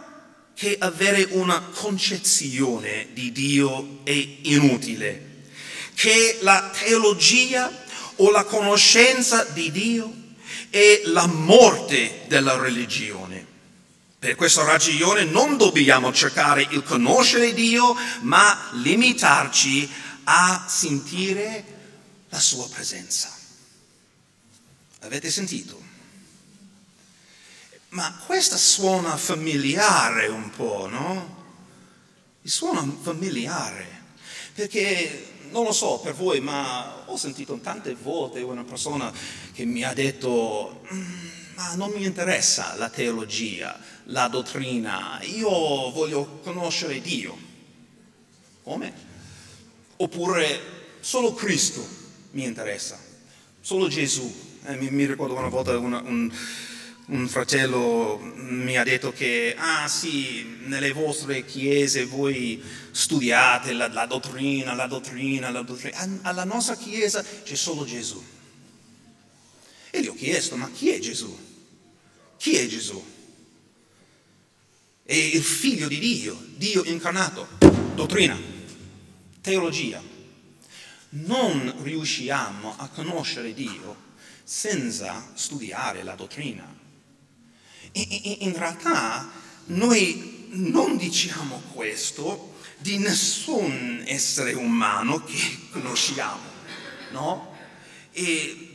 che 0.61 0.77
avere 0.79 1.27
una 1.31 1.59
concezione 1.59 3.09
di 3.15 3.33
Dio 3.33 4.01
è 4.03 4.11
inutile, 4.43 5.45
che 5.95 6.37
la 6.43 6.71
teologia 6.79 7.73
o 8.17 8.31
la 8.31 8.45
conoscenza 8.45 9.45
di 9.45 9.71
Dio 9.71 10.13
è 10.69 11.01
la 11.07 11.27
morte 11.27 12.25
della 12.29 12.59
religione. 12.59 13.47
Per 14.19 14.35
questa 14.35 14.63
ragione 14.65 15.25
non 15.25 15.57
dobbiamo 15.57 16.13
cercare 16.13 16.67
il 16.73 16.83
conoscere 16.83 17.55
Dio, 17.55 17.97
ma 18.21 18.69
limitarci 18.83 19.89
a 20.25 20.67
sentire 20.69 21.65
la 22.29 22.39
sua 22.39 22.69
presenza. 22.69 23.35
Avete 24.99 25.31
sentito? 25.31 25.90
Ma 27.91 28.23
questa 28.25 28.57
suona 28.57 29.17
familiare 29.17 30.29
un 30.29 30.51
po', 30.51 30.87
no? 30.89 31.39
Suona 32.43 32.87
familiare, 33.03 33.87
perché 34.55 35.27
non 35.51 35.65
lo 35.65 35.73
so 35.73 35.99
per 35.99 36.15
voi, 36.15 36.41
ma 36.41 37.03
ho 37.07 37.17
sentito 37.17 37.59
tante 37.59 37.95
volte 37.95 38.41
una 38.43 38.63
persona 38.63 39.13
che 39.53 39.65
mi 39.65 39.83
ha 39.83 39.93
detto, 39.93 40.83
mm, 40.93 41.29
ma 41.57 41.75
non 41.75 41.91
mi 41.91 42.05
interessa 42.05 42.77
la 42.77 42.89
teologia, 42.89 43.79
la 44.05 44.29
dottrina, 44.29 45.21
io 45.23 45.51
voglio 45.91 46.41
conoscere 46.45 47.01
Dio. 47.01 47.37
Come? 48.63 48.93
Oppure 49.97 50.61
solo 51.01 51.35
Cristo 51.35 51.85
mi 52.33 52.45
interessa, 52.45 52.99
solo 53.61 53.89
Gesù. 53.89 54.49
Eh, 54.65 54.77
mi, 54.77 54.91
mi, 54.91 55.07
ricordo 55.07 55.35
una 55.35 55.49
volta 55.49 55.77
una, 55.77 56.01
un 56.01 56.31
un 57.11 57.27
fratello 57.29 58.21
mi 58.37 58.77
ha 58.77 58.85
detto 58.85 59.13
che, 59.13 59.55
ah 59.57 59.89
sì, 59.89 60.59
nelle 60.65 60.93
vostre 60.93 61.45
chiese 61.45 62.05
voi 62.05 62.63
studiate 62.91 63.73
la, 63.73 63.89
la 63.89 64.07
dottrina, 64.07 64.75
la 64.75 64.87
dottrina, 64.87 65.51
la 65.51 65.63
dottrina. 65.63 66.21
Alla 66.23 66.45
nostra 66.45 66.77
chiesa 66.77 67.25
c'è 67.43 67.57
solo 67.57 67.85
Gesù. 67.85 68.23
E 69.91 70.03
gli 70.03 70.07
ho 70.07 70.15
chiesto, 70.15 70.57
ma 70.57 70.71
chi 70.71 70.91
è 70.91 70.99
Gesù? 71.01 71.37
Chi 72.37 72.57
è 72.57 72.67
Gesù? 72.67 73.03
È 75.03 75.15
il 75.15 75.43
figlio 75.43 75.89
di 75.89 75.99
Dio, 75.99 76.41
Dio 76.57 76.85
incarnato, 76.85 77.49
dottrina, 77.95 78.39
teologia. 79.41 80.01
Non 81.13 81.75
riusciamo 81.83 82.77
a 82.79 82.87
conoscere 82.87 83.53
Dio 83.53 84.09
senza 84.45 85.33
studiare 85.35 86.05
la 86.05 86.15
dottrina. 86.15 86.79
In 87.93 88.55
realtà 88.57 89.31
noi 89.67 90.49
non 90.51 90.97
diciamo 90.97 91.63
questo 91.73 92.55
di 92.79 92.99
nessun 92.99 94.03
essere 94.07 94.55
umano 94.55 95.23
che 95.25 95.59
conosciamo, 95.71 96.41
no? 97.11 97.57
E 98.13 98.69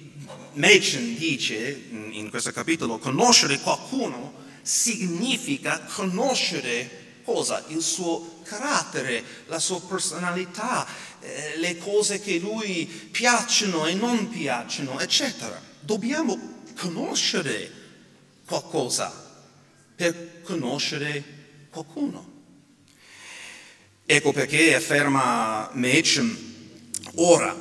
Machen 0.53 1.17
dice 1.17 1.87
in 2.11 2.29
questo 2.29 2.51
capitolo, 2.51 2.97
conoscere 2.97 3.59
qualcuno 3.59 4.43
significa 4.61 5.79
conoscere 5.81 7.19
cosa? 7.23 7.63
Il 7.67 7.81
suo 7.81 8.39
carattere, 8.43 9.23
la 9.47 9.59
sua 9.59 9.81
personalità, 9.81 10.87
eh, 11.19 11.57
le 11.57 11.77
cose 11.77 12.21
che 12.21 12.39
lui 12.39 12.85
piacciono 12.85 13.85
e 13.85 13.95
non 13.95 14.29
piacciono, 14.29 14.99
eccetera. 14.99 15.59
Dobbiamo 15.79 16.63
conoscere 16.77 17.84
qualcosa 18.45 19.11
per 19.95 20.41
conoscere 20.43 21.23
qualcuno. 21.69 22.33
Ecco 24.05 24.31
perché 24.31 24.75
afferma 24.75 25.69
Machen, 25.73 26.53
ora, 27.15 27.55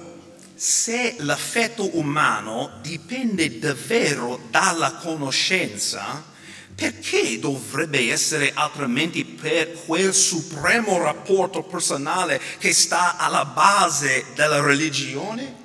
se 0.55 1.17
l'affetto 1.19 1.97
umano 1.97 2.79
dipende 2.83 3.59
davvero 3.59 4.41
dalla 4.51 4.93
conoscenza, 4.95 6.33
perché 6.75 7.39
dovrebbe 7.39 8.11
essere 8.11 8.53
altrimenti 8.53 9.25
per 9.25 9.85
quel 9.85 10.13
supremo 10.13 10.99
rapporto 10.99 11.63
personale 11.63 12.41
che 12.59 12.73
sta 12.73 13.17
alla 13.17 13.45
base 13.45 14.27
della 14.35 14.61
religione? 14.61 15.63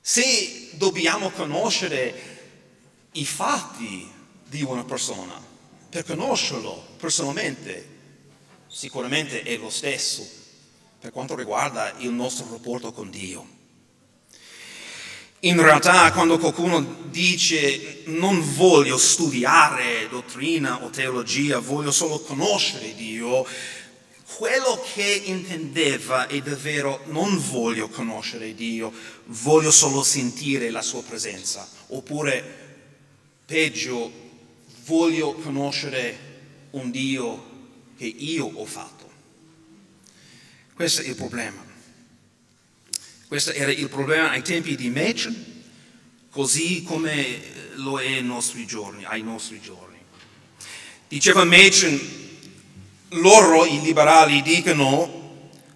Se 0.00 0.70
dobbiamo 0.74 1.30
conoscere 1.30 2.35
i 3.16 3.24
fatti 3.24 4.10
di 4.48 4.62
una 4.62 4.84
persona, 4.84 5.40
per 5.88 6.04
conoscerlo 6.04 6.94
personalmente, 6.98 7.94
sicuramente 8.66 9.42
è 9.42 9.56
lo 9.56 9.70
stesso 9.70 10.26
per 10.98 11.10
quanto 11.10 11.34
riguarda 11.34 11.94
il 11.98 12.10
nostro 12.10 12.46
rapporto 12.50 12.92
con 12.92 13.10
Dio. 13.10 13.54
In 15.40 15.60
realtà 15.60 16.10
quando 16.12 16.38
qualcuno 16.38 17.04
dice 17.10 18.02
non 18.06 18.42
voglio 18.54 18.98
studiare 18.98 20.08
dottrina 20.08 20.82
o 20.82 20.90
teologia, 20.90 21.58
voglio 21.58 21.92
solo 21.92 22.20
conoscere 22.20 22.94
Dio, 22.94 23.46
quello 24.36 24.82
che 24.92 25.22
intendeva 25.26 26.26
è 26.26 26.40
davvero 26.40 27.02
non 27.06 27.38
voglio 27.38 27.88
conoscere 27.88 28.54
Dio, 28.54 28.92
voglio 29.26 29.70
solo 29.70 30.02
sentire 30.02 30.70
la 30.70 30.82
sua 30.82 31.02
presenza, 31.02 31.68
oppure 31.88 32.65
Peggio, 33.46 34.10
voglio 34.86 35.34
conoscere 35.34 36.18
un 36.70 36.90
Dio 36.90 37.54
che 37.96 38.04
io 38.04 38.44
ho 38.44 38.64
fatto. 38.64 39.08
Questo 40.74 41.02
è 41.02 41.06
il 41.06 41.14
problema. 41.14 41.64
Questo 43.28 43.52
era 43.52 43.70
il 43.70 43.88
problema 43.88 44.30
ai 44.30 44.42
tempi 44.42 44.74
di 44.74 44.90
Machen, 44.90 45.62
così 46.28 46.82
come 46.82 47.40
lo 47.76 48.00
è 48.00 48.14
ai 48.14 48.24
nostri 48.24 48.66
giorni. 48.66 49.04
Ai 49.04 49.22
nostri 49.22 49.60
giorni. 49.60 49.96
Diceva 51.06 51.44
Machen, 51.44 52.00
loro, 53.10 53.64
i 53.64 53.80
liberali, 53.80 54.42
dicono 54.42 55.16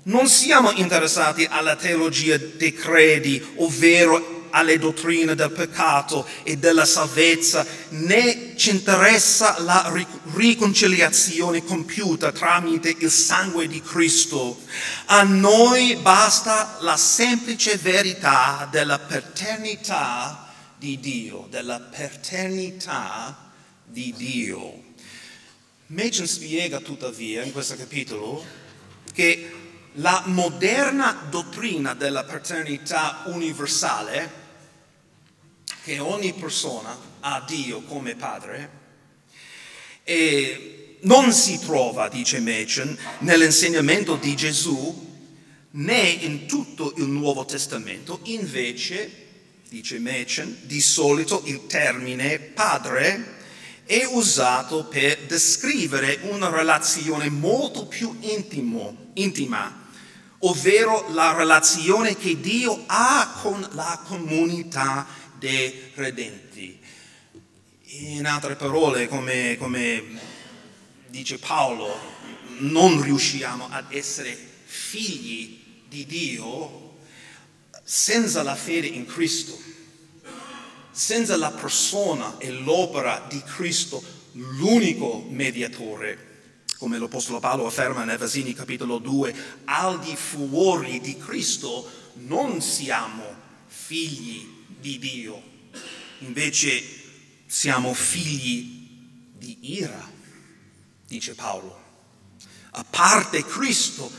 non 0.04 0.26
siamo 0.28 0.72
interessati 0.72 1.44
alla 1.44 1.76
teologia 1.76 2.36
dei 2.36 2.72
credi, 2.72 3.40
ovvero 3.56 4.39
alle 4.50 4.78
dottrine 4.78 5.34
del 5.34 5.50
peccato 5.50 6.26
e 6.42 6.56
della 6.56 6.84
salvezza, 6.84 7.64
né 7.90 8.54
ci 8.56 8.70
interessa 8.70 9.60
la 9.60 9.92
riconciliazione 10.34 11.64
compiuta 11.64 12.32
tramite 12.32 12.94
il 12.98 13.10
sangue 13.10 13.66
di 13.66 13.80
Cristo. 13.80 14.60
A 15.06 15.22
noi 15.22 15.96
basta 15.96 16.78
la 16.80 16.96
semplice 16.96 17.76
verità 17.76 18.68
della 18.70 18.98
paternità 18.98 20.48
di 20.76 20.98
Dio, 20.98 21.46
della 21.50 21.80
paternità 21.80 23.50
di 23.84 24.14
Dio. 24.16 24.88
Machen 25.86 26.26
spiega 26.26 26.78
tuttavia 26.80 27.42
in 27.42 27.52
questo 27.52 27.74
capitolo 27.76 28.44
che 29.12 29.50
la 29.94 30.22
moderna 30.26 31.26
dottrina 31.28 31.94
della 31.94 32.22
paternità 32.22 33.22
universale 33.26 34.39
che 35.84 35.98
ogni 35.98 36.32
persona 36.32 36.96
ha 37.20 37.44
Dio 37.46 37.82
come 37.82 38.14
padre 38.14 38.78
e 40.04 40.98
non 41.02 41.32
si 41.32 41.58
trova, 41.58 42.08
dice 42.08 42.40
Machen, 42.40 42.96
nell'insegnamento 43.20 44.16
di 44.16 44.34
Gesù 44.34 45.08
né 45.72 46.00
in 46.00 46.46
tutto 46.46 46.92
il 46.96 47.04
Nuovo 47.04 47.44
Testamento, 47.44 48.20
invece, 48.24 49.10
dice 49.68 49.98
Machen, 49.98 50.58
di 50.62 50.80
solito 50.80 51.42
il 51.46 51.66
termine 51.66 52.38
padre 52.38 53.38
è 53.84 54.04
usato 54.04 54.84
per 54.84 55.26
descrivere 55.26 56.20
una 56.22 56.48
relazione 56.48 57.28
molto 57.30 57.86
più 57.86 58.16
intimo, 58.20 59.10
intima, 59.14 59.88
ovvero 60.40 61.06
la 61.10 61.34
relazione 61.34 62.16
che 62.16 62.40
Dio 62.40 62.84
ha 62.86 63.38
con 63.42 63.66
la 63.72 64.00
comunità 64.06 65.06
dei 65.40 65.90
redenti. 65.94 66.78
In 67.84 68.26
altre 68.26 68.54
parole, 68.54 69.08
come, 69.08 69.56
come 69.58 70.04
dice 71.08 71.38
Paolo, 71.38 71.98
non 72.58 73.02
riusciamo 73.02 73.66
ad 73.70 73.92
essere 73.92 74.36
figli 74.64 75.58
di 75.88 76.06
Dio 76.06 76.98
senza 77.82 78.42
la 78.42 78.54
fede 78.54 78.86
in 78.86 79.06
Cristo, 79.06 79.58
senza 80.92 81.36
la 81.36 81.50
persona 81.50 82.36
e 82.38 82.50
l'opera 82.50 83.26
di 83.28 83.42
Cristo, 83.42 84.00
l'unico 84.32 85.24
mediatore. 85.28 86.28
Come 86.78 86.98
l'Apostolo 86.98 87.40
Paolo 87.40 87.66
afferma 87.66 88.02
in 88.04 88.10
Efesini 88.10 88.52
capitolo 88.52 88.98
2, 88.98 89.34
al 89.64 89.98
di 90.00 90.14
fuori 90.16 91.00
di 91.00 91.16
Cristo 91.18 91.90
non 92.14 92.60
siamo 92.60 93.24
figli 93.66 94.59
di 94.80 94.98
Dio, 94.98 95.42
invece 96.20 96.82
siamo 97.46 97.92
figli 97.94 98.88
di 99.36 99.58
ira, 99.60 100.10
dice 101.06 101.34
Paolo. 101.34 101.78
A 102.72 102.84
parte 102.84 103.44
Cristo, 103.44 104.10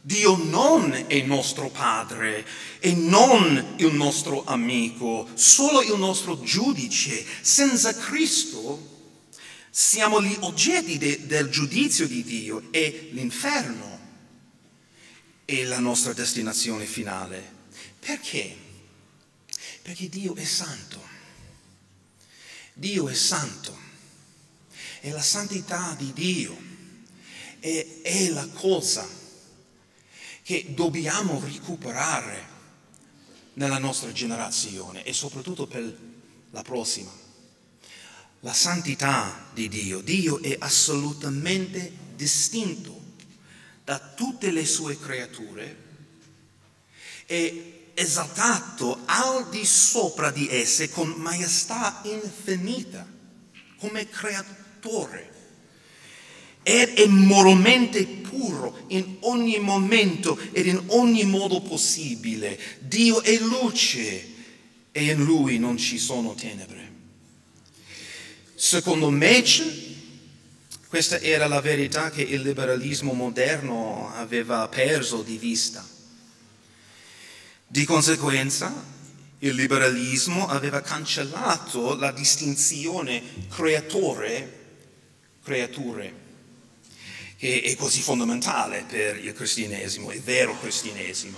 Dio 0.00 0.36
non 0.36 0.92
è 1.08 1.20
nostro 1.22 1.68
Padre 1.68 2.46
e 2.78 2.94
non 2.94 3.74
il 3.78 3.92
nostro 3.92 4.44
amico, 4.44 5.28
solo 5.34 5.82
il 5.82 5.98
nostro 5.98 6.40
giudice. 6.40 7.24
Senza 7.40 7.92
Cristo 7.92 8.94
siamo 9.68 10.22
gli 10.22 10.36
oggetti 10.40 10.96
de, 10.96 11.26
del 11.26 11.48
giudizio 11.48 12.06
di 12.06 12.22
Dio 12.22 12.68
e 12.70 13.08
l'inferno 13.12 13.98
è 15.44 15.64
la 15.64 15.80
nostra 15.80 16.12
destinazione 16.12 16.84
finale. 16.86 17.54
Perché? 17.98 18.65
Perché 19.86 20.08
Dio 20.08 20.34
è 20.34 20.42
santo. 20.42 21.00
Dio 22.74 23.08
è 23.08 23.14
santo. 23.14 23.78
E 25.00 25.10
la 25.10 25.22
santità 25.22 25.94
di 25.96 26.12
Dio 26.12 26.58
è, 27.60 28.00
è 28.02 28.28
la 28.30 28.48
cosa 28.48 29.08
che 30.42 30.74
dobbiamo 30.74 31.38
recuperare 31.38 32.44
nella 33.52 33.78
nostra 33.78 34.10
generazione 34.10 35.04
e 35.04 35.12
soprattutto 35.12 35.68
per 35.68 35.96
la 36.50 36.62
prossima. 36.62 37.12
La 38.40 38.52
santità 38.52 39.50
di 39.54 39.68
Dio. 39.68 40.00
Dio 40.00 40.42
è 40.42 40.56
assolutamente 40.58 41.92
distinto 42.16 43.02
da 43.84 44.00
tutte 44.00 44.50
le 44.50 44.66
sue 44.66 44.98
creature 44.98 45.84
e 47.26 47.85
esaltato 47.96 49.00
al 49.06 49.48
di 49.48 49.64
sopra 49.64 50.30
di 50.30 50.48
esse 50.50 50.90
con 50.90 51.08
maestà 51.16 52.02
infinita, 52.04 53.06
come 53.78 54.06
creatore. 54.08 55.32
Ed 56.62 56.98
è 56.98 57.06
moralmente 57.06 58.04
puro 58.04 58.76
in 58.88 59.16
ogni 59.20 59.58
momento 59.58 60.38
ed 60.52 60.66
in 60.66 60.82
ogni 60.88 61.24
modo 61.24 61.62
possibile. 61.62 62.58
Dio 62.80 63.22
è 63.22 63.38
luce 63.38 64.34
e 64.92 65.04
in 65.04 65.24
Lui 65.24 65.58
non 65.58 65.78
ci 65.78 65.98
sono 65.98 66.34
tenebre. 66.34 66.92
Secondo 68.54 69.10
Machen, 69.10 69.72
questa 70.88 71.18
era 71.20 71.46
la 71.46 71.60
verità 71.60 72.10
che 72.10 72.22
il 72.22 72.42
liberalismo 72.42 73.12
moderno 73.12 74.10
aveva 74.14 74.68
perso 74.68 75.22
di 75.22 75.38
vista. 75.38 75.95
Di 77.68 77.84
conseguenza, 77.84 78.72
il 79.40 79.54
liberalismo 79.54 80.46
aveva 80.46 80.80
cancellato 80.80 81.96
la 81.96 82.12
distinzione 82.12 83.20
creatore-creature, 83.50 86.14
che 87.36 87.62
è 87.62 87.74
così 87.74 88.00
fondamentale 88.00 88.84
per 88.88 89.18
il 89.18 89.32
cristianesimo, 89.32 90.12
il 90.12 90.22
vero 90.22 90.56
cristianesimo. 90.60 91.36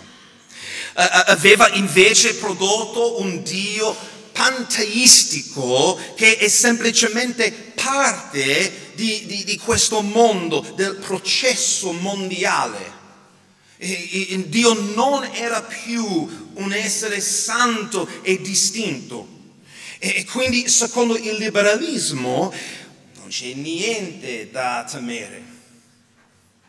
Aveva 0.95 1.71
invece 1.71 2.35
prodotto 2.35 3.21
un 3.21 3.43
Dio 3.43 3.97
panteistico 4.33 5.99
che 6.15 6.37
è 6.37 6.49
semplicemente 6.49 7.51
parte 7.75 8.93
di, 8.95 9.25
di, 9.25 9.45
di 9.45 9.57
questo 9.57 10.03
mondo, 10.03 10.61
del 10.77 10.97
processo 10.97 11.93
mondiale. 11.93 12.98
E 13.81 14.45
Dio 14.49 14.75
non 14.95 15.25
era 15.25 15.63
più 15.63 16.51
un 16.55 16.73
essere 16.73 17.21
santo 17.21 18.09
e 18.23 18.41
distinto. 18.41 19.37
E 19.99 20.25
quindi, 20.25 20.69
secondo 20.69 21.17
il 21.17 21.37
liberalismo, 21.37 22.53
non 23.15 23.29
c'è 23.29 23.53
niente 23.55 24.51
da 24.51 24.85
temere. 24.89 25.43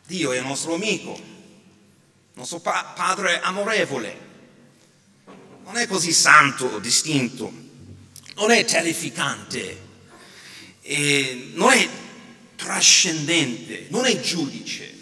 Dio 0.06 0.32
è 0.32 0.38
il 0.38 0.46
nostro 0.46 0.76
amico, 0.76 1.14
il 1.14 2.34
nostro 2.34 2.60
pa- 2.60 2.94
padre 2.96 3.40
amorevole. 3.42 4.28
Non 5.64 5.78
è 5.78 5.88
così 5.88 6.12
santo 6.12 6.66
o 6.66 6.80
distinto, 6.80 7.52
non 8.36 8.50
è 8.50 8.66
terrificante, 8.66 9.82
non 11.54 11.72
è 11.72 11.88
trascendente, 12.56 13.86
non 13.90 14.06
è 14.06 14.20
giudice. 14.20 14.98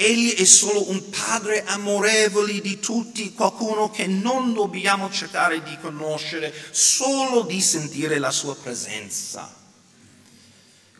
Egli 0.00 0.32
è 0.34 0.44
solo 0.44 0.90
un 0.90 1.10
padre 1.10 1.64
amorevole 1.64 2.60
di 2.60 2.78
tutti, 2.78 3.32
qualcuno 3.32 3.90
che 3.90 4.06
non 4.06 4.52
dobbiamo 4.52 5.10
cercare 5.10 5.60
di 5.60 5.76
conoscere, 5.80 6.54
solo 6.70 7.42
di 7.42 7.60
sentire 7.60 8.20
la 8.20 8.30
sua 8.30 8.54
presenza. 8.54 9.52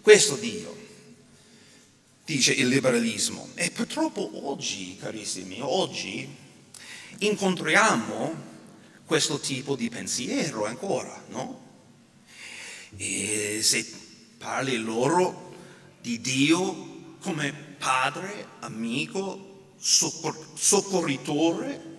Questo 0.00 0.34
Dio, 0.34 0.76
dice 2.24 2.52
il 2.52 2.66
liberalismo. 2.66 3.50
E 3.54 3.70
purtroppo 3.70 4.48
oggi, 4.48 4.96
carissimi, 4.96 5.58
oggi 5.60 6.28
incontriamo 7.18 8.34
questo 9.04 9.38
tipo 9.38 9.76
di 9.76 9.88
pensiero 9.90 10.66
ancora, 10.66 11.22
no? 11.28 11.66
E 12.96 13.60
se 13.62 13.88
parli 14.38 14.76
loro 14.76 15.54
di 16.00 16.20
Dio 16.20 17.14
come 17.20 17.67
padre, 17.78 18.46
amico, 18.60 19.74
soccor- 19.78 20.46
soccorritore, 20.54 21.96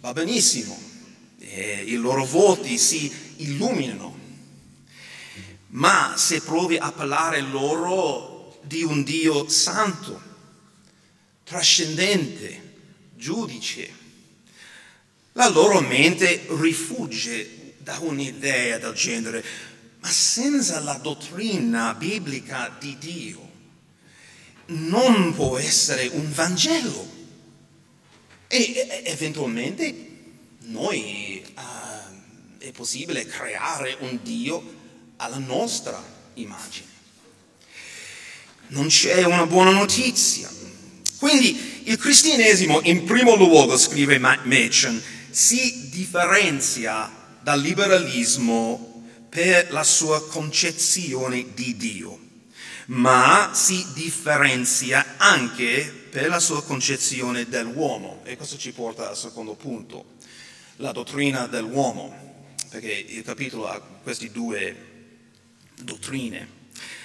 va 0.00 0.12
benissimo, 0.12 0.78
e 1.38 1.84
i 1.86 1.94
loro 1.94 2.24
voti 2.24 2.76
si 2.78 3.10
illuminano, 3.36 4.18
ma 5.68 6.14
se 6.16 6.42
provi 6.42 6.76
a 6.76 6.92
parlare 6.92 7.40
loro 7.40 8.60
di 8.62 8.82
un 8.82 9.02
Dio 9.02 9.48
santo, 9.48 10.20
trascendente, 11.44 12.70
giudice, 13.14 14.00
la 15.32 15.48
loro 15.48 15.80
mente 15.80 16.44
rifugge 16.48 17.74
da 17.78 17.98
un'idea 18.00 18.78
del 18.78 18.92
genere, 18.92 19.44
ma 20.00 20.08
senza 20.08 20.80
la 20.80 20.94
dottrina 20.94 21.94
biblica 21.94 22.74
di 22.78 22.98
Dio 22.98 23.51
non 24.72 25.34
può 25.34 25.58
essere 25.58 26.08
un 26.12 26.32
Vangelo. 26.32 27.10
E 28.48 29.02
eventualmente 29.04 29.94
noi 30.64 31.42
uh, 31.54 32.58
è 32.58 32.70
possibile 32.72 33.24
creare 33.26 33.96
un 34.00 34.18
Dio 34.22 34.62
alla 35.16 35.38
nostra 35.38 36.02
immagine. 36.34 36.90
Non 38.68 38.88
c'è 38.88 39.24
una 39.24 39.46
buona 39.46 39.70
notizia. 39.70 40.50
Quindi 41.18 41.82
il 41.84 41.96
cristianesimo 41.96 42.80
in 42.84 43.04
primo 43.04 43.36
luogo, 43.36 43.76
scrive 43.76 44.18
Machen, 44.18 45.00
si 45.30 45.88
differenzia 45.90 47.10
dal 47.40 47.60
liberalismo 47.60 49.04
per 49.28 49.72
la 49.72 49.84
sua 49.84 50.26
concezione 50.26 51.54
di 51.54 51.76
Dio 51.76 52.21
ma 52.92 53.52
si 53.54 53.86
differenzia 53.94 55.14
anche 55.16 56.06
per 56.10 56.28
la 56.28 56.40
sua 56.40 56.62
concezione 56.62 57.48
dell'uomo. 57.48 58.20
E 58.24 58.36
questo 58.36 58.58
ci 58.58 58.72
porta 58.72 59.08
al 59.08 59.16
secondo 59.16 59.54
punto, 59.54 60.16
la 60.76 60.92
dottrina 60.92 61.46
dell'uomo. 61.46 62.30
perché 62.68 62.90
il 62.90 63.22
capitolo 63.22 63.68
ha 63.68 63.78
queste 63.80 64.30
due 64.30 64.90
dottrine. 65.80 66.60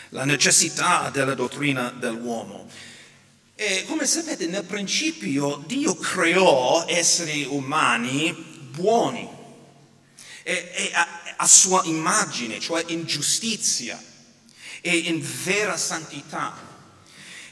La 0.10 0.24
necessità 0.24 1.10
della 1.10 1.34
dottrina 1.34 1.90
dell'uomo. 1.90 2.70
E 3.56 3.84
come 3.86 4.06
sapete, 4.06 4.48
nel 4.48 4.64
principio 4.64 5.64
Dio 5.68 5.96
creò 5.96 6.86
esseri 6.88 7.46
umani 7.50 8.32
buoni 8.72 9.28
e, 10.44 10.72
e 10.74 10.92
a, 10.94 11.08
a 11.38 11.48
sua 11.48 11.82
immagine, 11.86 12.60
cioè 12.60 12.84
in 12.88 13.06
giustizia 13.06 14.02
e 14.82 14.96
in 14.96 15.26
vera 15.44 15.78
santità 15.78 16.68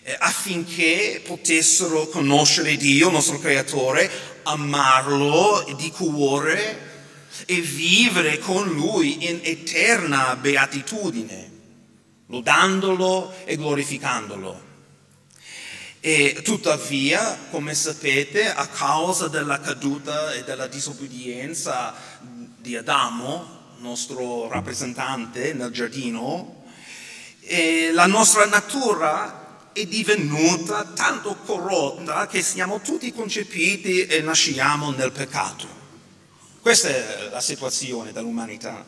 eh, 0.07 0.15
affinché 0.19 1.21
potessero 1.25 2.07
conoscere 2.07 2.77
Dio, 2.77 3.09
nostro 3.09 3.39
creatore, 3.39 4.09
amarlo 4.43 5.65
di 5.75 5.89
cuore 5.89 6.93
e 7.47 7.59
vivere 7.59 8.37
con 8.37 8.67
Lui 8.67 9.27
in 9.27 9.39
eterna 9.41 10.35
beatitudine, 10.35 11.51
lodandolo 12.27 13.33
e 13.45 13.55
glorificandolo. 13.55 14.63
E 15.99 16.41
tuttavia, 16.43 17.35
come 17.49 17.73
sapete, 17.73 18.47
a 18.47 18.67
causa 18.67 19.27
della 19.27 19.59
caduta 19.59 20.33
e 20.33 20.43
della 20.43 20.67
disobbedienza 20.67 21.95
di 22.19 22.75
Adamo, 22.75 23.73
nostro 23.79 24.47
rappresentante 24.47 25.53
nel 25.53 25.71
giardino, 25.71 26.64
la 27.93 28.05
nostra 28.07 28.45
natura 28.45 29.69
è 29.71 29.85
divenuta 29.85 30.85
tanto 30.85 31.35
corrotta 31.45 32.27
che 32.27 32.41
siamo 32.41 32.79
tutti 32.79 33.11
concepiti 33.11 34.05
e 34.05 34.21
nasciamo 34.21 34.91
nel 34.91 35.11
peccato. 35.11 35.67
Questa 36.61 36.87
è 36.87 37.29
la 37.29 37.41
situazione 37.41 38.11
dell'umanità. 38.11 38.85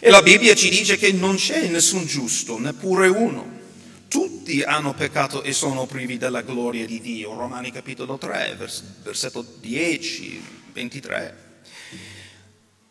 E 0.00 0.10
la 0.10 0.22
Bibbia 0.22 0.54
ci 0.54 0.68
dice 0.68 0.96
che 0.96 1.12
non 1.12 1.36
c'è 1.36 1.68
nessun 1.68 2.06
giusto, 2.06 2.58
neppure 2.58 3.06
uno. 3.06 3.60
Tutti 4.08 4.62
hanno 4.62 4.92
peccato 4.92 5.42
e 5.42 5.52
sono 5.52 5.86
privi 5.86 6.18
della 6.18 6.42
gloria 6.42 6.84
di 6.86 7.00
Dio. 7.00 7.34
Romani 7.34 7.70
capitolo 7.70 8.18
3, 8.18 8.58
versetto 9.04 9.46
10, 9.60 10.42
23. 10.72 11.36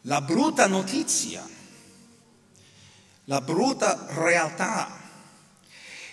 La 0.03 0.21
brutta 0.21 0.67
notizia, 0.67 1.45
la 3.31 3.39
brutta 3.39 4.07
realtà 4.09 4.99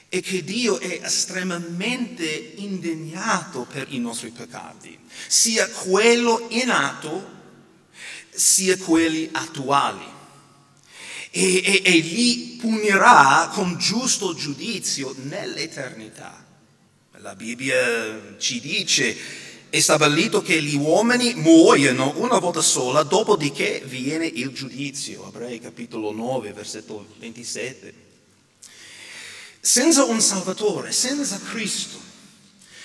e 0.09 0.21
che 0.21 0.45
Dio 0.45 0.79
è 0.79 1.01
estremamente 1.03 2.25
indegnato 2.59 3.67
per 3.69 3.89
i 3.91 3.99
nostri 3.99 4.31
peccati, 4.31 4.97
sia 5.27 5.69
quello 5.69 6.47
in 6.51 6.71
atto 6.71 7.37
sia 8.31 8.77
quelli 8.79 9.29
attuali. 9.33 10.17
E, 11.31 11.63
e, 11.65 11.83
e 11.85 11.99
li 11.99 12.57
punirà 12.61 13.51
con 13.53 13.77
giusto 13.79 14.33
giudizio 14.35 15.13
nell'eternità. 15.25 16.47
La 17.17 17.35
Bibbia 17.35 18.37
ci 18.39 18.61
dice 18.61 19.17
è 19.71 19.81
stabilito 19.81 20.41
che 20.41 20.63
gli 20.63 20.77
uomini 20.77 21.35
muoiono 21.35 22.15
una 22.17 22.39
volta 22.39 22.63
sola, 22.63 23.03
dopodiché 23.03 23.83
viene 23.85 24.27
il 24.27 24.51
giudizio. 24.51 25.29
Ebrei 25.29 25.61
capitolo 25.61 26.11
9, 26.13 26.53
versetto 26.53 27.07
27. 27.19 28.07
Senza 29.61 30.05
un 30.05 30.21
Salvatore, 30.21 30.93
senza 30.93 31.39
Cristo, 31.41 32.01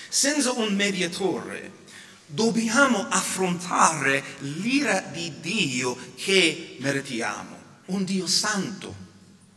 senza 0.08 0.52
un 0.52 0.74
mediatore, 0.74 1.82
dobbiamo 2.26 3.06
affrontare 3.08 4.22
l'ira 4.40 5.00
di 5.00 5.32
Dio 5.40 5.96
che 6.16 6.76
meritiamo, 6.80 7.56
un 7.86 8.04
Dio 8.04 8.26
santo, 8.26 8.94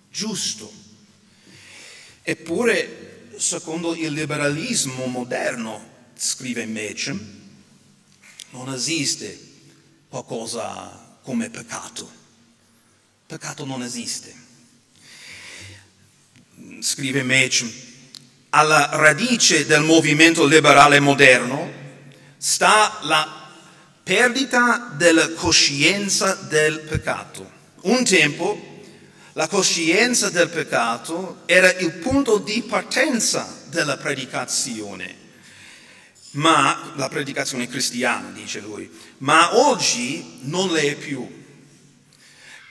giusto. 0.09 0.71
Eppure, 2.21 3.31
secondo 3.35 3.95
il 3.95 4.13
liberalismo 4.13 5.05
moderno, 5.07 5.95
scrive 6.17 6.65
Machen, 6.65 7.49
non 8.51 8.73
esiste 8.73 9.39
qualcosa 10.10 11.17
come 11.21 11.49
peccato. 11.49 12.10
Peccato 13.25 13.65
non 13.65 13.84
esiste 13.84 14.45
scrive 16.80 17.23
Machen, 17.23 17.71
alla 18.49 18.89
radice 18.93 19.65
del 19.65 19.82
movimento 19.82 20.45
liberale 20.45 20.99
moderno 20.99 21.71
sta 22.38 22.99
la 23.03 23.45
perdita 24.03 24.93
della 24.95 25.30
coscienza 25.32 26.34
del 26.34 26.80
peccato. 26.82 27.56
Un 27.82 28.03
tempo 28.03 28.75
la 29.34 29.47
coscienza 29.47 30.30
del 30.30 30.49
peccato 30.49 31.41
era 31.45 31.71
il 31.73 31.93
punto 31.93 32.38
di 32.38 32.63
partenza 32.63 33.65
della 33.69 33.97
predicazione, 33.97 35.15
ma 36.38 36.93
la 36.95 37.10
predicazione 37.10 37.67
cristiana, 37.67 38.30
dice 38.30 38.60
lui, 38.60 38.89
ma 39.19 39.58
oggi 39.58 40.39
non 40.41 40.71
le 40.71 40.82
è 40.82 40.95
più. 40.95 41.45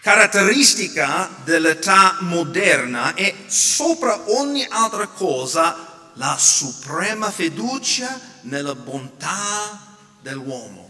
Caratteristica 0.01 1.29
dell'età 1.45 2.19
moderna 2.21 3.15
è 3.15 3.35
sopra 3.47 4.31
ogni 4.31 4.65
altra 4.69 5.09
cosa 5.09 6.11
la 6.15 6.37
suprema 6.39 7.31
fiducia 7.31 8.21
nella 8.43 8.77
bontà 8.77 9.97
dell'uomo. 10.23 10.89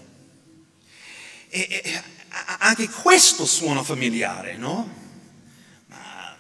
E, 1.49 1.81
e, 1.83 2.03
anche 2.59 2.91
questo 2.91 3.47
suona 3.47 3.83
familiare, 3.83 4.59
no? 4.59 4.95
Ma 5.87 6.37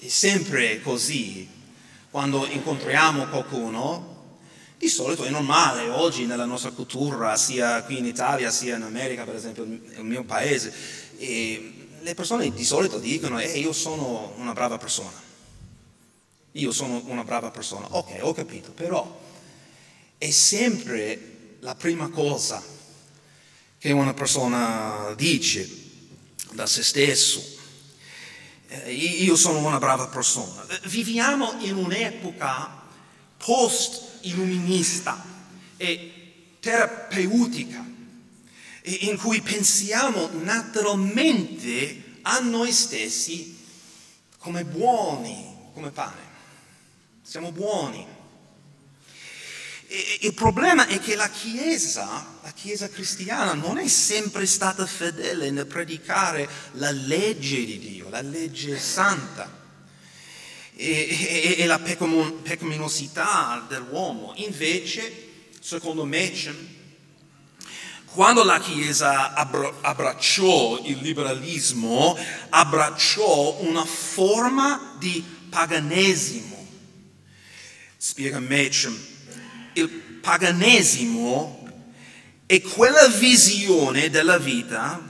è 0.00 0.08
sempre 0.08 0.82
così. 0.82 1.48
Quando 2.10 2.44
incontriamo 2.46 3.26
qualcuno, 3.28 4.09
di 4.80 4.88
solito 4.88 5.24
è 5.24 5.28
normale, 5.28 5.90
oggi 5.90 6.24
nella 6.24 6.46
nostra 6.46 6.70
cultura, 6.70 7.36
sia 7.36 7.82
qui 7.82 7.98
in 7.98 8.06
Italia, 8.06 8.50
sia 8.50 8.76
in 8.76 8.82
America, 8.82 9.24
per 9.24 9.34
esempio, 9.34 9.62
nel 9.66 10.04
mio 10.04 10.24
paese, 10.24 10.72
le 11.18 12.14
persone 12.14 12.50
di 12.50 12.64
solito 12.64 12.98
dicono, 12.98 13.38
eh, 13.38 13.58
io 13.58 13.74
sono 13.74 14.32
una 14.38 14.54
brava 14.54 14.78
persona. 14.78 15.12
Io 16.52 16.72
sono 16.72 17.02
una 17.08 17.24
brava 17.24 17.50
persona. 17.50 17.88
Ok, 17.90 18.20
ho 18.22 18.32
capito, 18.32 18.70
però 18.72 19.20
è 20.16 20.30
sempre 20.30 21.56
la 21.60 21.74
prima 21.74 22.08
cosa 22.08 22.62
che 23.76 23.92
una 23.92 24.14
persona 24.14 25.12
dice 25.14 25.68
da 26.52 26.64
se 26.64 26.82
stesso. 26.82 27.58
Eh, 28.66 28.94
io 28.94 29.36
sono 29.36 29.58
una 29.58 29.78
brava 29.78 30.06
persona. 30.06 30.64
Viviamo 30.84 31.54
in 31.58 31.76
un'epoca 31.76 32.78
post-illuminista 34.20 35.24
e 35.76 36.12
terapeutica 36.60 37.84
in 38.82 39.16
cui 39.16 39.40
pensiamo 39.40 40.30
naturalmente 40.42 42.18
a 42.22 42.38
noi 42.40 42.72
stessi 42.72 43.58
come 44.38 44.64
buoni, 44.64 45.70
come 45.72 45.90
pane. 45.90 46.28
Siamo 47.22 47.52
buoni. 47.52 48.18
E 49.86 50.18
il 50.22 50.34
problema 50.34 50.86
è 50.86 51.00
che 51.00 51.16
la 51.16 51.28
Chiesa, 51.28 52.38
la 52.42 52.52
Chiesa 52.52 52.88
cristiana, 52.88 53.54
non 53.54 53.78
è 53.78 53.88
sempre 53.88 54.46
stata 54.46 54.86
fedele 54.86 55.50
nel 55.50 55.66
predicare 55.66 56.48
la 56.72 56.90
legge 56.90 57.64
di 57.64 57.78
Dio, 57.78 58.08
la 58.08 58.22
legge 58.22 58.78
santa 58.78 59.59
e, 60.80 61.54
e, 61.56 61.56
e 61.58 61.66
la 61.66 61.78
pecaminosità 61.78 63.64
dell'uomo. 63.68 64.32
Invece, 64.36 65.28
secondo 65.60 66.06
Machen, 66.06 66.78
quando 68.06 68.42
la 68.42 68.58
Chiesa 68.58 69.34
abbracciò 69.34 70.80
il 70.84 70.98
liberalismo, 71.00 72.16
abbracciò 72.48 73.58
una 73.60 73.84
forma 73.84 74.96
di 74.98 75.22
paganesimo. 75.50 76.66
Spiega 77.98 78.40
Machen, 78.40 78.98
il 79.74 79.88
paganesimo 79.88 81.58
è 82.46 82.60
quella 82.62 83.06
visione 83.06 84.08
della 84.08 84.38
vita 84.38 85.08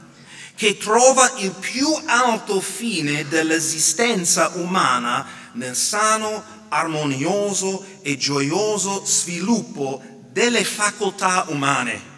che 0.56 0.76
trova 0.76 1.32
il 1.38 1.52
più 1.52 1.88
alto 2.04 2.60
fine 2.60 3.26
dell'esistenza 3.28 4.50
umana 4.56 5.39
nel 5.52 5.76
sano, 5.76 6.42
armonioso 6.68 7.84
e 8.02 8.16
gioioso 8.16 9.04
sviluppo 9.04 10.02
delle 10.30 10.64
facoltà 10.64 11.46
umane. 11.48 12.08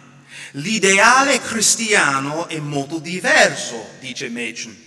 L'ideale 0.51 1.39
cristiano 1.41 2.47
è 2.47 2.59
molto 2.59 2.99
diverso, 2.99 3.83
dice 3.99 4.29
Machen. 4.29 4.81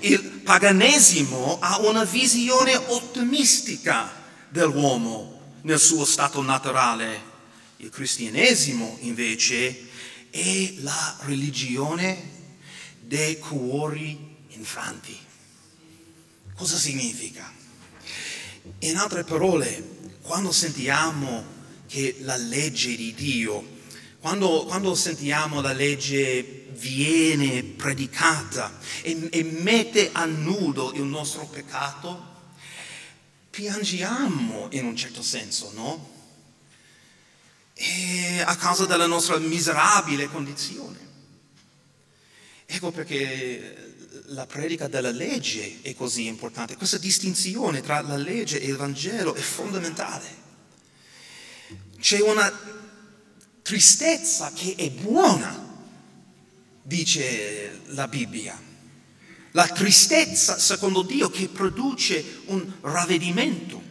Il 0.00 0.20
paganesimo 0.20 1.58
ha 1.60 1.80
una 1.80 2.04
visione 2.04 2.74
ottimistica 2.74 4.10
dell'uomo 4.48 5.56
nel 5.62 5.78
suo 5.78 6.04
stato 6.04 6.40
naturale. 6.40 7.26
Il 7.78 7.90
cristianesimo 7.90 8.96
invece 9.00 9.86
è 10.30 10.72
la 10.78 11.16
religione 11.22 12.36
dei 13.00 13.38
cuori 13.38 14.36
infranti. 14.48 15.16
Cosa 16.54 16.76
significa? 16.76 17.57
In 18.80 18.96
altre 18.96 19.24
parole, 19.24 19.96
quando 20.22 20.52
sentiamo 20.52 21.44
che 21.86 22.16
la 22.20 22.36
legge 22.36 22.94
di 22.94 23.14
Dio, 23.14 23.76
quando, 24.20 24.64
quando 24.66 24.94
sentiamo 24.94 25.60
la 25.60 25.72
legge 25.72 26.66
viene 26.72 27.62
predicata 27.62 28.78
e, 29.02 29.28
e 29.30 29.42
mette 29.42 30.10
a 30.12 30.24
nudo 30.26 30.92
il 30.92 31.02
nostro 31.02 31.46
peccato, 31.46 32.36
piangiamo 33.50 34.68
in 34.70 34.84
un 34.84 34.96
certo 34.96 35.22
senso, 35.22 35.72
no? 35.74 36.16
E 37.74 38.40
a 38.44 38.56
causa 38.56 38.86
della 38.86 39.06
nostra 39.06 39.38
miserabile 39.38 40.28
condizione. 40.28 40.98
Ecco 42.66 42.90
perché 42.90 43.96
la 44.30 44.46
predica 44.46 44.88
della 44.88 45.10
legge 45.10 45.78
è 45.82 45.94
così 45.94 46.26
importante. 46.26 46.76
Questa 46.76 46.98
distinzione 46.98 47.80
tra 47.80 48.00
la 48.00 48.16
legge 48.16 48.60
e 48.60 48.66
il 48.66 48.76
Vangelo 48.76 49.34
è 49.34 49.40
fondamentale. 49.40 50.46
C'è 51.98 52.20
una 52.20 52.50
tristezza 53.62 54.52
che 54.54 54.74
è 54.76 54.90
buona, 54.90 55.66
dice 56.82 57.80
la 57.86 58.08
Bibbia. 58.08 58.66
La 59.52 59.66
tristezza, 59.66 60.58
secondo 60.58 61.02
Dio, 61.02 61.30
che 61.30 61.48
produce 61.48 62.42
un 62.46 62.70
ravvedimento. 62.82 63.82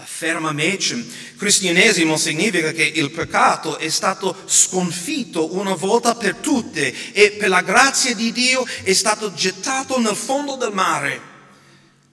Afferma 0.00 0.52
Machen, 0.52 1.04
cristianesimo 1.36 2.16
significa 2.16 2.70
che 2.70 2.84
il 2.84 3.10
peccato 3.10 3.78
è 3.78 3.88
stato 3.88 4.44
sconfitto 4.46 5.56
una 5.56 5.74
volta 5.74 6.14
per 6.14 6.36
tutte 6.36 7.12
e 7.12 7.32
per 7.32 7.48
la 7.48 7.62
grazia 7.62 8.14
di 8.14 8.30
Dio 8.30 8.64
è 8.84 8.92
stato 8.92 9.34
gettato 9.34 9.98
nel 9.98 10.14
fondo 10.14 10.54
del 10.54 10.72
mare. 10.72 11.20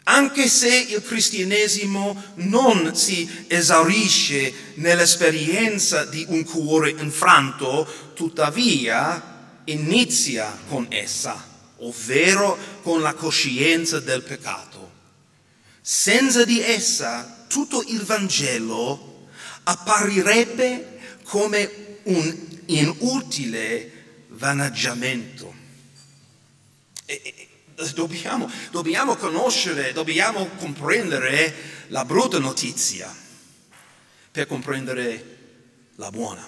Anche 0.05 0.47
se 0.47 0.75
il 0.75 1.03
cristianesimo 1.03 2.23
non 2.37 2.95
si 2.95 3.45
esaurisce 3.45 4.73
nell'esperienza 4.75 6.05
di 6.05 6.25
un 6.29 6.43
cuore 6.43 6.89
infranto, 6.89 7.87
tuttavia 8.15 9.61
inizia 9.65 10.57
con 10.69 10.87
essa, 10.89 11.39
ovvero 11.77 12.57
con 12.81 13.03
la 13.03 13.13
coscienza 13.13 13.99
del 13.99 14.23
peccato. 14.23 14.91
Senza 15.81 16.43
di 16.45 16.59
essa 16.59 17.34
tutto 17.55 17.81
il 17.87 18.01
Vangelo 18.03 19.29
apparirebbe 19.63 21.19
come 21.23 21.99
un 22.03 22.59
inutile 22.65 24.25
vanaggiamento. 24.27 25.53
E, 27.05 27.21
e, 27.23 27.91
dobbiamo, 27.93 28.51
dobbiamo 28.71 29.15
conoscere, 29.15 29.93
dobbiamo 29.93 30.45
comprendere 30.57 31.53
la 31.87 32.03
brutta 32.03 32.39
notizia 32.39 33.09
per 34.31 34.47
comprendere 34.47 35.37
la 35.95 36.11
buona. 36.11 36.45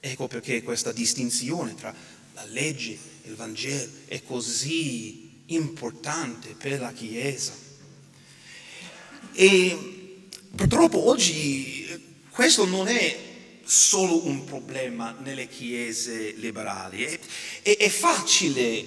Ecco 0.00 0.26
perché 0.26 0.62
questa 0.62 0.90
distinzione 0.90 1.74
tra 1.74 1.94
la 2.32 2.44
legge 2.46 2.98
e 3.24 3.28
il 3.28 3.36
Vangelo 3.36 3.90
è 4.06 4.22
così 4.22 5.42
importante 5.48 6.54
per 6.54 6.80
la 6.80 6.92
Chiesa. 6.92 7.65
E 9.38 10.30
purtroppo 10.54 11.08
oggi 11.08 12.24
questo 12.30 12.64
non 12.64 12.88
è 12.88 13.18
solo 13.64 14.24
un 14.24 14.44
problema 14.44 15.14
nelle 15.18 15.46
chiese 15.46 16.30
liberali, 16.36 17.04
è, 17.04 17.20
è, 17.60 17.76
è, 17.76 17.88
facile, 17.90 18.82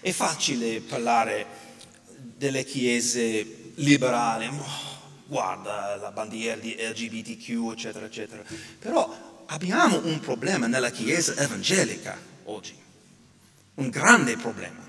è 0.00 0.12
facile 0.12 0.82
parlare 0.82 1.46
delle 2.18 2.64
chiese 2.64 3.72
liberali, 3.76 4.46
guarda 5.26 5.96
la 5.96 6.10
bandiera 6.10 6.60
di 6.60 6.76
LGBTQ, 6.78 7.72
eccetera, 7.72 8.04
eccetera. 8.04 8.42
Però 8.78 9.44
abbiamo 9.46 10.04
un 10.04 10.20
problema 10.20 10.66
nella 10.66 10.90
chiesa 10.90 11.34
evangelica 11.34 12.14
oggi, 12.44 12.76
un 13.76 13.88
grande 13.88 14.36
problema. 14.36 14.84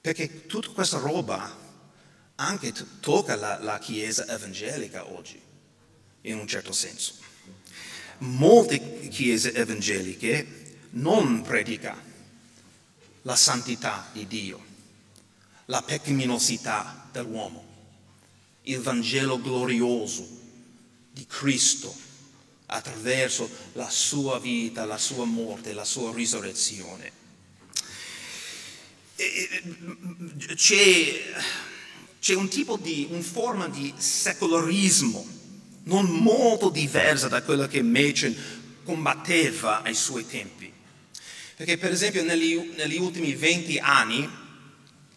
Perché 0.00 0.46
tutta 0.46 0.70
questa 0.70 0.96
roba 0.96 1.64
anche 2.36 2.72
tocca 3.00 3.36
la, 3.36 3.58
la 3.58 3.78
Chiesa 3.78 4.26
evangelica 4.28 5.10
oggi, 5.10 5.40
in 6.22 6.38
un 6.38 6.46
certo 6.46 6.72
senso. 6.72 7.14
Molte 8.18 9.08
chiese 9.08 9.52
evangeliche 9.52 10.78
non 10.90 11.42
predicano 11.42 12.02
la 13.22 13.36
santità 13.36 14.08
di 14.12 14.26
Dio, 14.26 14.64
la 15.66 15.82
pecaminosità 15.82 17.08
dell'uomo, 17.12 17.64
il 18.62 18.80
Vangelo 18.80 19.40
glorioso 19.40 20.26
di 21.10 21.26
Cristo 21.26 21.94
attraverso 22.66 23.48
la 23.72 23.88
sua 23.88 24.38
vita, 24.38 24.84
la 24.84 24.98
sua 24.98 25.24
morte, 25.24 25.72
la 25.72 25.84
sua 25.84 26.12
risurrezione. 26.12 27.12
C'è 30.54 31.22
c'è 32.20 32.34
un 32.34 32.48
tipo 32.48 32.76
di, 32.76 33.06
una 33.10 33.22
forma 33.22 33.68
di 33.68 33.92
secolarismo 33.96 35.34
non 35.84 36.06
molto 36.06 36.68
diversa 36.68 37.28
da 37.28 37.42
quella 37.42 37.68
che 37.68 37.82
Machen 37.82 38.36
combatteva 38.84 39.82
ai 39.82 39.94
suoi 39.94 40.26
tempi. 40.26 40.72
Perché 41.56 41.78
per 41.78 41.92
esempio 41.92 42.22
negli, 42.22 42.72
negli 42.76 42.98
ultimi 42.98 43.34
20 43.34 43.78
anni 43.78 44.28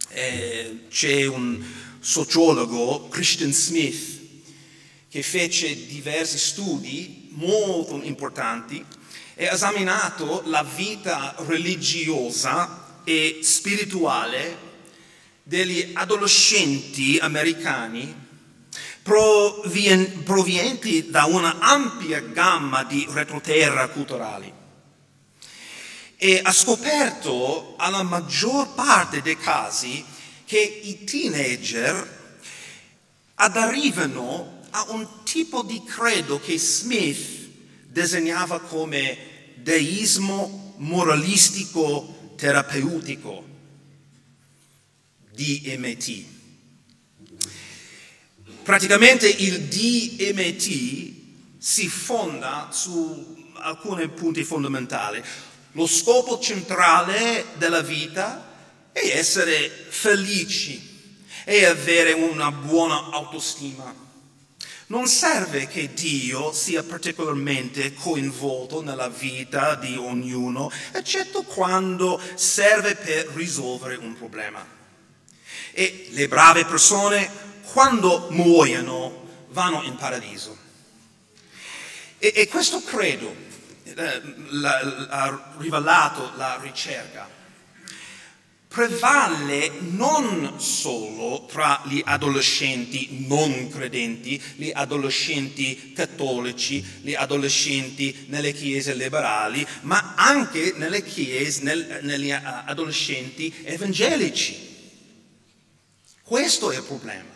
eh, 0.09 0.85
c'è 0.89 1.25
un 1.25 1.63
sociologo, 1.99 3.07
Christian 3.09 3.51
Smith, 3.51 4.17
che 5.09 5.23
fece 5.23 5.88
diversi 5.88 6.38
studi 6.38 7.29
molto 7.31 7.99
importanti 8.03 8.83
e 9.35 9.47
ha 9.47 9.53
esaminato 9.53 10.43
la 10.45 10.63
vita 10.63 11.35
religiosa 11.47 13.01
e 13.03 13.39
spirituale 13.41 14.68
degli 15.49 15.93
adolescenti 15.93 17.17
americani 17.19 18.27
provenienti 19.01 21.09
da 21.09 21.25
una 21.25 21.57
ampia 21.57 22.19
gamma 22.19 22.83
di 22.83 23.07
retroterra 23.09 23.88
culturali. 23.88 24.53
E 26.17 26.39
ha 26.43 26.51
scoperto 26.51 27.73
alla 27.77 28.03
maggior 28.03 28.75
parte 28.75 29.23
dei 29.23 29.38
casi 29.38 30.05
che 30.45 30.59
i 30.59 31.03
teenager 31.03 32.17
arrivano 33.33 34.59
a 34.69 34.85
un 34.89 35.07
tipo 35.23 35.63
di 35.63 35.83
credo 35.83 36.39
che 36.39 36.59
Smith 36.59 37.49
disegnava 37.88 38.59
come 38.59 39.17
deismo 39.55 40.75
moralistico 40.77 42.33
terapeutico 42.35 43.48
DMT. 45.39 46.23
Praticamente 48.62 49.30
il 49.30 49.62
DMT 49.62 51.13
si 51.58 51.88
fonda 51.88 52.67
su 52.71 53.47
alcuni 53.54 54.09
punti 54.09 54.43
fondamentali. 54.43 55.24
Lo 55.74 55.88
scopo 55.88 56.39
centrale 56.39 57.45
della 57.55 57.82
vita 57.82 58.47
è 58.91 58.99
essere 58.99 59.70
felici 59.70 61.16
e 61.45 61.63
avere 61.63 62.11
una 62.11 62.51
buona 62.51 63.09
autostima. 63.11 64.07
Non 64.88 65.07
serve 65.07 65.68
che 65.68 65.93
Dio 65.93 66.51
sia 66.51 66.84
particolarmente 66.84 67.93
coinvolto 67.93 68.82
nella 68.82 69.07
vita 69.07 69.76
di 69.76 69.95
ognuno, 69.95 70.70
eccetto 70.91 71.43
quando 71.43 72.20
serve 72.36 72.95
per 72.95 73.28
risolvere 73.36 73.95
un 73.95 74.16
problema. 74.18 74.78
E 75.72 76.07
le 76.12 76.28
brave 76.28 76.66
persone, 76.66 77.30
quando 77.72 78.28
muoiono, 78.32 79.28
vanno 79.49 79.84
in 79.84 79.95
paradiso. 79.95 80.57
E, 82.18 82.34
e 82.36 82.47
questo 82.47 82.84
credo 82.84 83.34
eh, 83.84 84.22
ha 85.10 85.53
rivelato 85.57 86.32
la 86.36 86.60
ricerca 86.62 87.38
prevale 88.70 89.72
non 89.80 90.60
solo 90.60 91.47
tra 91.51 91.82
gli 91.86 92.01
adolescenti 92.05 93.26
non 93.28 93.68
credenti, 93.68 94.39
gli 94.55 94.70
adolescenti 94.72 95.91
cattolici, 95.93 96.86
gli 97.01 97.16
adolescenti 97.16 98.28
nelle 98.28 98.53
chiese 98.53 98.93
liberali, 98.93 99.66
ma 99.82 100.14
anche 100.16 100.74
nelle 100.76 101.03
chiese, 101.03 101.64
nel, 101.64 101.99
negli 102.03 102.30
adolescenti 102.32 103.51
evangelici. 103.64 104.68
Questo 106.30 106.69
è 106.69 106.75
il 106.75 106.84
problema. 106.84 107.34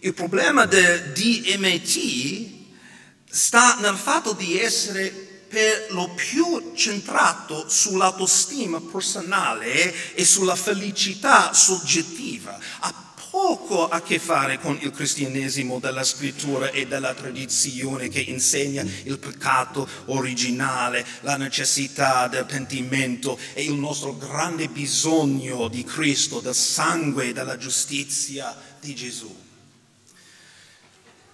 Il 0.00 0.12
problema 0.12 0.66
del 0.66 1.12
DMT 1.12 2.48
sta 3.30 3.76
nel 3.76 3.94
fatto 3.94 4.32
di 4.32 4.58
essere 4.58 5.08
per 5.48 5.86
lo 5.90 6.12
più 6.14 6.72
centrato 6.74 7.68
sull'autostima 7.68 8.80
personale 8.80 10.14
e 10.14 10.24
sulla 10.24 10.56
felicità 10.56 11.52
soggettiva. 11.52 12.58
Poco 13.34 13.88
a 13.88 14.00
che 14.00 14.20
fare 14.20 14.60
con 14.60 14.78
il 14.80 14.92
cristianesimo 14.92 15.80
della 15.80 16.04
scrittura 16.04 16.70
e 16.70 16.86
della 16.86 17.14
tradizione 17.14 18.06
che 18.06 18.20
insegna 18.20 18.86
il 19.02 19.18
peccato 19.18 19.88
originale, 20.04 21.04
la 21.22 21.36
necessità 21.36 22.28
del 22.28 22.44
pentimento 22.44 23.36
e 23.52 23.64
il 23.64 23.74
nostro 23.74 24.16
grande 24.16 24.68
bisogno 24.68 25.66
di 25.66 25.82
Cristo, 25.82 26.38
del 26.38 26.54
sangue 26.54 27.30
e 27.30 27.32
della 27.32 27.56
giustizia 27.56 28.56
di 28.78 28.94
Gesù. 28.94 29.43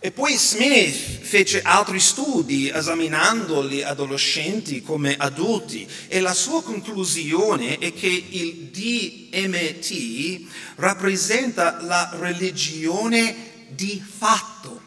E 0.02 0.12
poi 0.12 0.34
Smith 0.38 1.20
fece 1.20 1.60
altri 1.60 2.00
studi 2.00 2.70
esaminando 2.70 3.68
gli 3.68 3.82
adolescenti 3.82 4.80
come 4.80 5.14
adulti. 5.14 5.86
E 6.08 6.20
la 6.20 6.32
sua 6.32 6.62
conclusione 6.62 7.76
è 7.76 7.92
che 7.92 8.06
il 8.06 8.70
DMT 8.70 10.48
rappresenta 10.76 11.82
la 11.82 12.16
religione 12.18 13.68
di 13.68 14.02
fatto, 14.02 14.80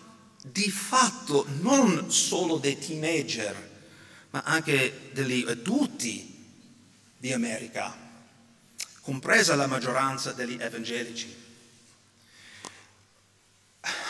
di 0.51 0.72
fatto 0.72 1.45
non 1.61 2.09
solo 2.09 2.57
dei 2.57 2.80
teenager, 2.80 3.70
ma 4.32 4.41
anche 4.43 5.11
degli 5.14 5.45
adulti 5.47 6.28
di 7.16 7.32
America, 7.32 7.95
compresa 9.01 9.53
la 9.53 9.68
maggioranza 9.68 10.32
degli 10.32 10.57
evangelici 10.59 11.42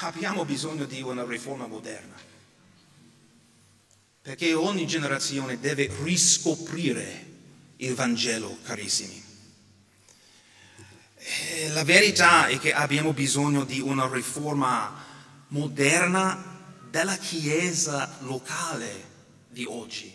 abbiamo 0.05 0.45
bisogno 0.45 0.85
di 0.85 1.01
una 1.01 1.23
riforma 1.25 1.67
moderna, 1.67 2.15
perché 4.21 4.53
ogni 4.53 4.85
generazione 4.85 5.59
deve 5.59 5.89
riscoprire 6.03 7.31
il 7.77 7.93
Vangelo, 7.95 8.57
carissimi. 8.63 9.21
E 11.15 11.69
la 11.69 11.83
verità 11.83 12.47
è 12.47 12.59
che 12.59 12.73
abbiamo 12.73 13.13
bisogno 13.13 13.63
di 13.63 13.79
una 13.79 14.09
riforma 14.11 15.03
moderna 15.49 16.51
della 16.89 17.17
Chiesa 17.17 18.17
locale 18.21 19.11
di 19.49 19.65
oggi 19.65 20.13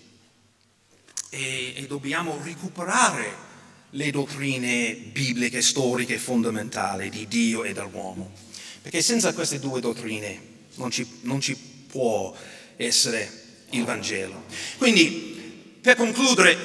e, 1.31 1.75
e 1.77 1.87
dobbiamo 1.87 2.39
recuperare 2.43 3.47
le 3.91 4.11
dottrine 4.11 4.95
bibliche, 4.95 5.63
storiche, 5.63 6.19
fondamentali 6.19 7.09
di 7.09 7.27
Dio 7.27 7.65
e 7.65 7.73
dell'uomo. 7.73 8.48
Perché 8.89 9.05
senza 9.05 9.35
queste 9.35 9.59
due 9.59 9.83
dottrine 9.83 10.41
non 10.77 10.91
ci, 10.91 11.07
non 11.21 11.43
ci 11.43 11.55
può 11.55 12.35
essere 12.75 13.67
il 13.73 13.85
Vangelo. 13.85 14.45
Quindi, 14.79 15.77
per 15.83 15.95
concludere, 15.95 16.57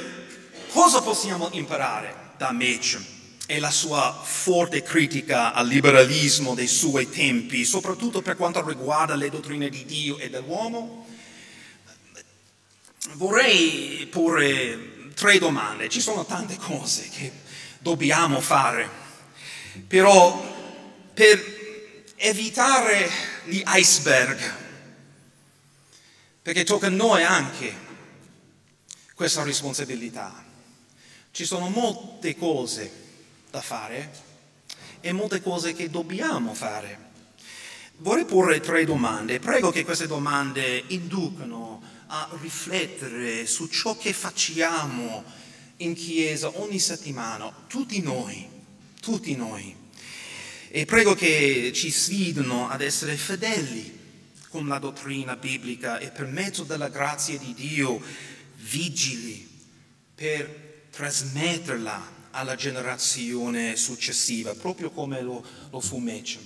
cosa 0.70 1.02
possiamo 1.02 1.50
imparare 1.52 2.32
da 2.38 2.54
Machen 2.54 3.06
e 3.46 3.60
la 3.60 3.72
sua 3.72 4.18
forte 4.24 4.84
critica 4.84 5.52
al 5.52 5.68
liberalismo 5.68 6.56
dei 6.56 6.68
suoi 6.68 7.10
tempi, 7.10 7.66
soprattutto 7.66 8.22
per 8.22 8.38
quanto 8.38 8.66
riguarda 8.66 9.16
le 9.16 9.30
dottrine 9.30 9.68
di 9.68 9.84
Dio 9.84 10.18
e 10.18 10.30
dell'uomo? 10.30 11.06
Vorrei 13.16 14.08
porre 14.10 15.12
tre 15.14 15.40
domande. 15.40 15.90
Ci 15.90 16.00
sono 16.00 16.24
tante 16.24 16.56
cose 16.56 17.10
che 17.10 17.30
dobbiamo 17.80 18.40
fare, 18.40 18.90
però 19.86 20.42
per 21.14 21.62
evitare 22.26 23.10
gli 23.44 23.62
iceberg, 23.66 24.40
perché 26.42 26.64
tocca 26.64 26.88
a 26.88 26.90
noi 26.90 27.22
anche 27.22 27.76
questa 29.14 29.44
responsabilità. 29.44 30.42
Ci 31.32 31.44
sono 31.44 31.68
molte 31.68 32.38
cose 32.38 32.92
da 33.52 33.60
fare 33.60 34.10
e 35.02 35.12
molte 35.12 35.42
cose 35.42 35.74
che 35.74 35.90
dobbiamo 35.90 36.54
fare. 36.54 37.12
Vorrei 37.98 38.24
porre 38.24 38.62
tre 38.62 38.86
domande. 38.86 39.40
Prego 39.40 39.70
che 39.70 39.84
queste 39.84 40.08
domande 40.08 40.82
inducano 40.88 41.82
a 42.08 42.30
riflettere 42.40 43.46
su 43.46 43.68
ciò 43.68 43.98
che 43.98 44.14
facciamo 44.14 45.26
in 45.78 45.94
chiesa 45.94 46.50
ogni 46.62 46.80
settimana, 46.80 47.54
tutti 47.68 48.02
noi, 48.02 48.48
tutti 49.02 49.36
noi. 49.36 49.83
E 50.76 50.86
prego 50.86 51.14
che 51.14 51.72
ci 51.72 51.92
sfidino 51.92 52.68
ad 52.68 52.82
essere 52.82 53.16
fedeli 53.16 53.96
con 54.50 54.68
la 54.68 54.80
dottrina 54.80 55.36
biblica 55.36 56.00
e 56.00 56.10
per 56.10 56.26
mezzo 56.26 56.64
della 56.64 56.90
grazia 56.90 57.38
di 57.38 57.54
Dio 57.54 58.02
vigili 58.56 59.48
per 60.16 60.88
trasmetterla 60.90 62.30
alla 62.32 62.56
generazione 62.56 63.76
successiva, 63.76 64.56
proprio 64.56 64.90
come 64.90 65.22
lo, 65.22 65.46
lo 65.70 65.80
fu 65.80 66.00
Mece. 66.00 66.40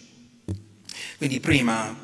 Quindi 1.15 1.39
prima, 1.39 1.97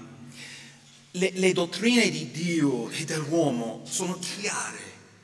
le, 1.11 1.31
le 1.33 1.51
dottrine 1.51 2.09
di 2.09 2.31
Dio 2.31 2.89
e 2.89 3.03
dell'uomo 3.03 3.81
sono 3.83 4.17
chiare 4.17 4.79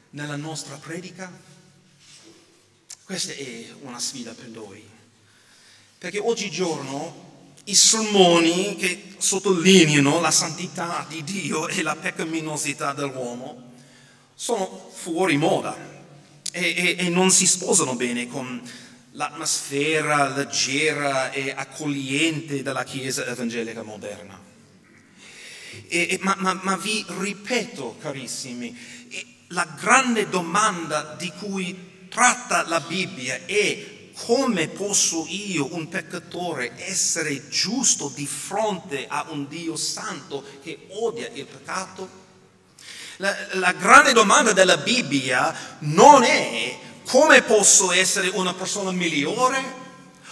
nella 0.10 0.36
nostra 0.36 0.76
predica? 0.76 1.32
Questa 3.06 3.32
è 3.32 3.68
una 3.84 4.00
sfida 4.00 4.34
per 4.34 4.50
noi. 4.50 4.89
Perché 6.00 6.18
oggigiorno 6.18 7.52
i 7.66 7.76
sermoni 7.76 8.78
che 8.78 9.16
sottolineano 9.18 10.22
la 10.22 10.32
santità 10.32 11.06
di 11.10 11.26
Dio 11.26 11.68
e 11.68 11.82
la 11.82 11.98
peccaminosità 11.98 12.94
dell'uomo 12.94 13.74
sono 14.34 14.90
fuori 14.94 15.36
moda 15.36 15.76
e, 16.54 16.96
e, 16.98 17.06
e 17.06 17.10
non 17.10 17.32
si 17.32 17.46
sposano 17.46 17.96
bene 17.96 18.30
con 18.30 18.62
l'atmosfera 19.12 20.30
leggera 20.30 21.34
e 21.34 21.52
accogliente 21.52 22.64
della 22.64 22.86
Chiesa 22.86 23.26
evangelica 23.26 23.84
moderna. 23.84 24.42
E, 25.90 26.18
ma, 26.22 26.34
ma, 26.40 26.58
ma, 26.64 26.78
vi 26.78 27.06
ripeto, 27.10 27.98
carissimi, 28.00 28.74
la 29.48 29.68
grande 29.78 30.30
domanda 30.30 31.16
di 31.20 31.30
cui 31.38 32.08
tratta 32.08 32.66
la 32.66 32.80
Bibbia 32.80 33.46
è 33.46 33.98
come 34.26 34.68
posso 34.68 35.26
io, 35.30 35.74
un 35.74 35.88
peccatore, 35.88 36.74
essere 36.76 37.48
giusto 37.48 38.12
di 38.14 38.28
fronte 38.28 39.06
a 39.08 39.26
un 39.30 39.48
Dio 39.48 39.76
santo 39.76 40.44
che 40.62 40.88
odia 40.90 41.30
il 41.34 41.46
peccato? 41.46 42.10
La, 43.18 43.36
la 43.54 43.72
grande 43.72 44.14
domanda 44.14 44.52
della 44.52 44.78
Bibbia 44.78 45.56
non 45.80 46.24
è 46.24 46.78
come 47.06 47.42
posso 47.44 47.92
essere 47.92 48.28
una 48.30 48.54
persona 48.54 48.92
migliore, 48.92 49.62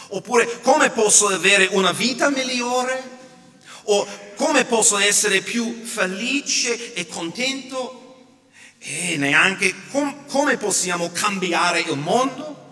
oppure 0.10 0.60
come 0.62 0.90
posso 0.90 1.28
avere 1.28 1.68
una 1.72 1.92
vita 1.92 2.30
migliore, 2.30 3.16
o 3.84 4.06
come 4.36 4.66
posso 4.66 4.98
essere 4.98 5.42
più 5.42 5.84
felice 5.86 6.94
e 6.94 7.08
contento, 7.08 8.26
e 8.80 9.16
neanche 9.18 9.74
com- 9.92 10.26
come 10.28 10.58
possiamo 10.58 11.10
cambiare 11.12 11.80
il 11.80 11.98
mondo. 11.98 12.67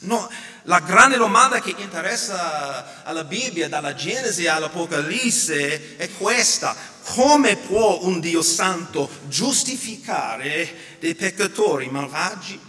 No, 0.00 0.30
la 0.62 0.78
grande 0.78 1.16
domanda 1.16 1.60
che 1.60 1.74
interessa 1.76 3.02
alla 3.02 3.24
Bibbia, 3.24 3.68
dalla 3.68 3.94
Genesi 3.94 4.46
all'Apocalisse, 4.46 5.96
è 5.96 6.08
questa. 6.12 6.76
Come 7.02 7.56
può 7.56 8.00
un 8.02 8.20
Dio 8.20 8.42
santo 8.42 9.10
giustificare 9.26 10.96
dei 11.00 11.16
peccatori 11.16 11.88
malvagi? 11.88 12.60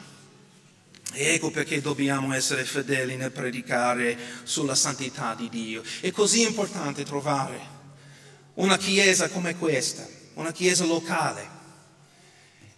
Ecco 1.11 1.51
perché 1.51 1.81
dobbiamo 1.81 2.33
essere 2.33 2.63
fedeli 2.63 3.15
nel 3.15 3.31
predicare 3.31 4.17
sulla 4.43 4.75
santità 4.75 5.35
di 5.35 5.49
Dio. 5.49 5.83
È 5.99 6.11
così 6.11 6.41
importante 6.41 7.03
trovare 7.03 7.77
una 8.55 8.77
chiesa 8.77 9.29
come 9.29 9.55
questa, 9.55 10.07
una 10.35 10.51
chiesa 10.51 10.83
locale, 10.85 11.57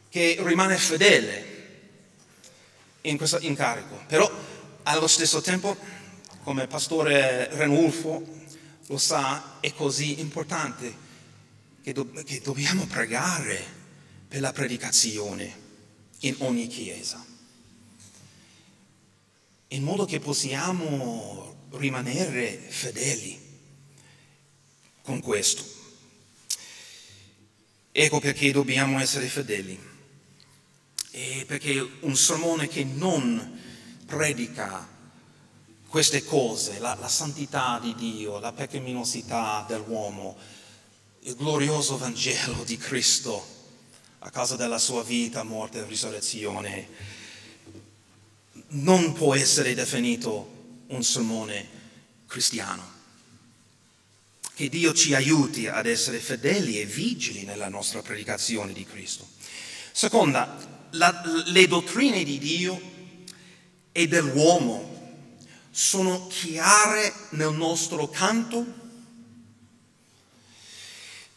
che 0.09 0.37
rimane 0.41 0.77
fedele 0.77 1.50
in 3.01 3.17
questo 3.17 3.39
incarico. 3.39 4.03
Però 4.07 4.29
allo 4.83 5.07
stesso 5.07 5.41
tempo, 5.41 5.75
come 6.43 6.67
pastore 6.67 7.49
Renulfo 7.55 8.39
lo 8.87 8.97
sa, 8.97 9.59
è 9.59 9.73
così 9.73 10.19
importante 10.19 11.09
che, 11.83 11.93
do- 11.93 12.11
che 12.25 12.41
dobbiamo 12.41 12.85
pregare 12.85 13.79
per 14.27 14.41
la 14.41 14.51
predicazione 14.51 15.69
in 16.19 16.35
ogni 16.39 16.67
chiesa, 16.67 17.23
in 19.69 19.83
modo 19.83 20.05
che 20.05 20.19
possiamo 20.19 21.67
rimanere 21.71 22.57
fedeli 22.57 23.39
con 25.01 25.19
questo. 25.19 25.79
Ecco 27.91 28.19
perché 28.19 28.51
dobbiamo 28.51 28.99
essere 28.99 29.27
fedeli. 29.27 29.90
E 31.11 31.43
perché 31.45 31.85
un 32.01 32.15
sermone 32.15 32.67
che 32.67 32.83
non 32.85 33.59
predica 34.05 34.87
queste 35.87 36.23
cose, 36.23 36.79
la, 36.79 36.95
la 36.95 37.09
santità 37.09 37.77
di 37.81 37.93
Dio, 37.95 38.39
la 38.39 38.53
peccaminosità 38.53 39.65
dell'uomo, 39.67 40.37
il 41.23 41.35
glorioso 41.35 41.97
Vangelo 41.97 42.63
di 42.63 42.77
Cristo, 42.77 43.45
a 44.19 44.29
causa 44.29 44.55
della 44.55 44.77
sua 44.77 45.03
vita, 45.03 45.43
morte 45.43 45.79
e 45.79 45.85
risurrezione, 45.85 46.87
non 48.69 49.11
può 49.11 49.35
essere 49.35 49.73
definito 49.73 50.83
un 50.87 51.03
sermone 51.03 51.67
cristiano. 52.25 52.99
Che 54.53 54.69
Dio 54.69 54.93
ci 54.93 55.13
aiuti 55.13 55.67
ad 55.67 55.87
essere 55.87 56.19
fedeli 56.19 56.79
e 56.79 56.85
vigili 56.85 57.43
nella 57.43 57.67
nostra 57.67 58.01
predicazione 58.01 58.71
di 58.71 58.85
Cristo. 58.85 59.27
Seconda, 59.91 60.70
la, 60.91 61.21
le 61.45 61.67
dottrine 61.67 62.23
di 62.23 62.37
Dio 62.37 62.81
e 63.91 64.07
dell'uomo 64.07 64.89
sono 65.71 66.27
chiare 66.27 67.13
nel 67.31 67.53
nostro 67.53 68.09
canto? 68.09 68.79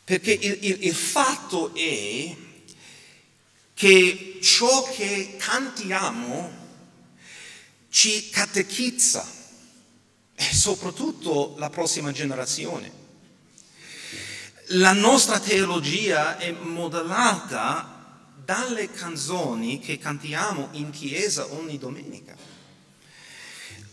Perché 0.04 0.32
il, 0.32 0.58
il, 0.60 0.84
il 0.86 0.94
fatto 0.94 1.74
è 1.74 2.36
che 3.74 4.38
ciò 4.42 4.82
che 4.94 5.36
cantiamo 5.38 6.62
ci 7.88 8.28
catechizza 8.28 9.26
e 10.34 10.52
soprattutto 10.52 11.54
la 11.58 11.70
prossima 11.70 12.12
generazione. 12.12 13.02
La 14.68 14.92
nostra 14.92 15.38
teologia 15.38 16.38
è 16.38 16.50
modellata 16.50 17.93
dalle 18.44 18.90
canzoni 18.90 19.78
che 19.78 19.98
cantiamo 19.98 20.68
in 20.72 20.90
chiesa 20.90 21.46
ogni 21.52 21.78
domenica. 21.78 22.36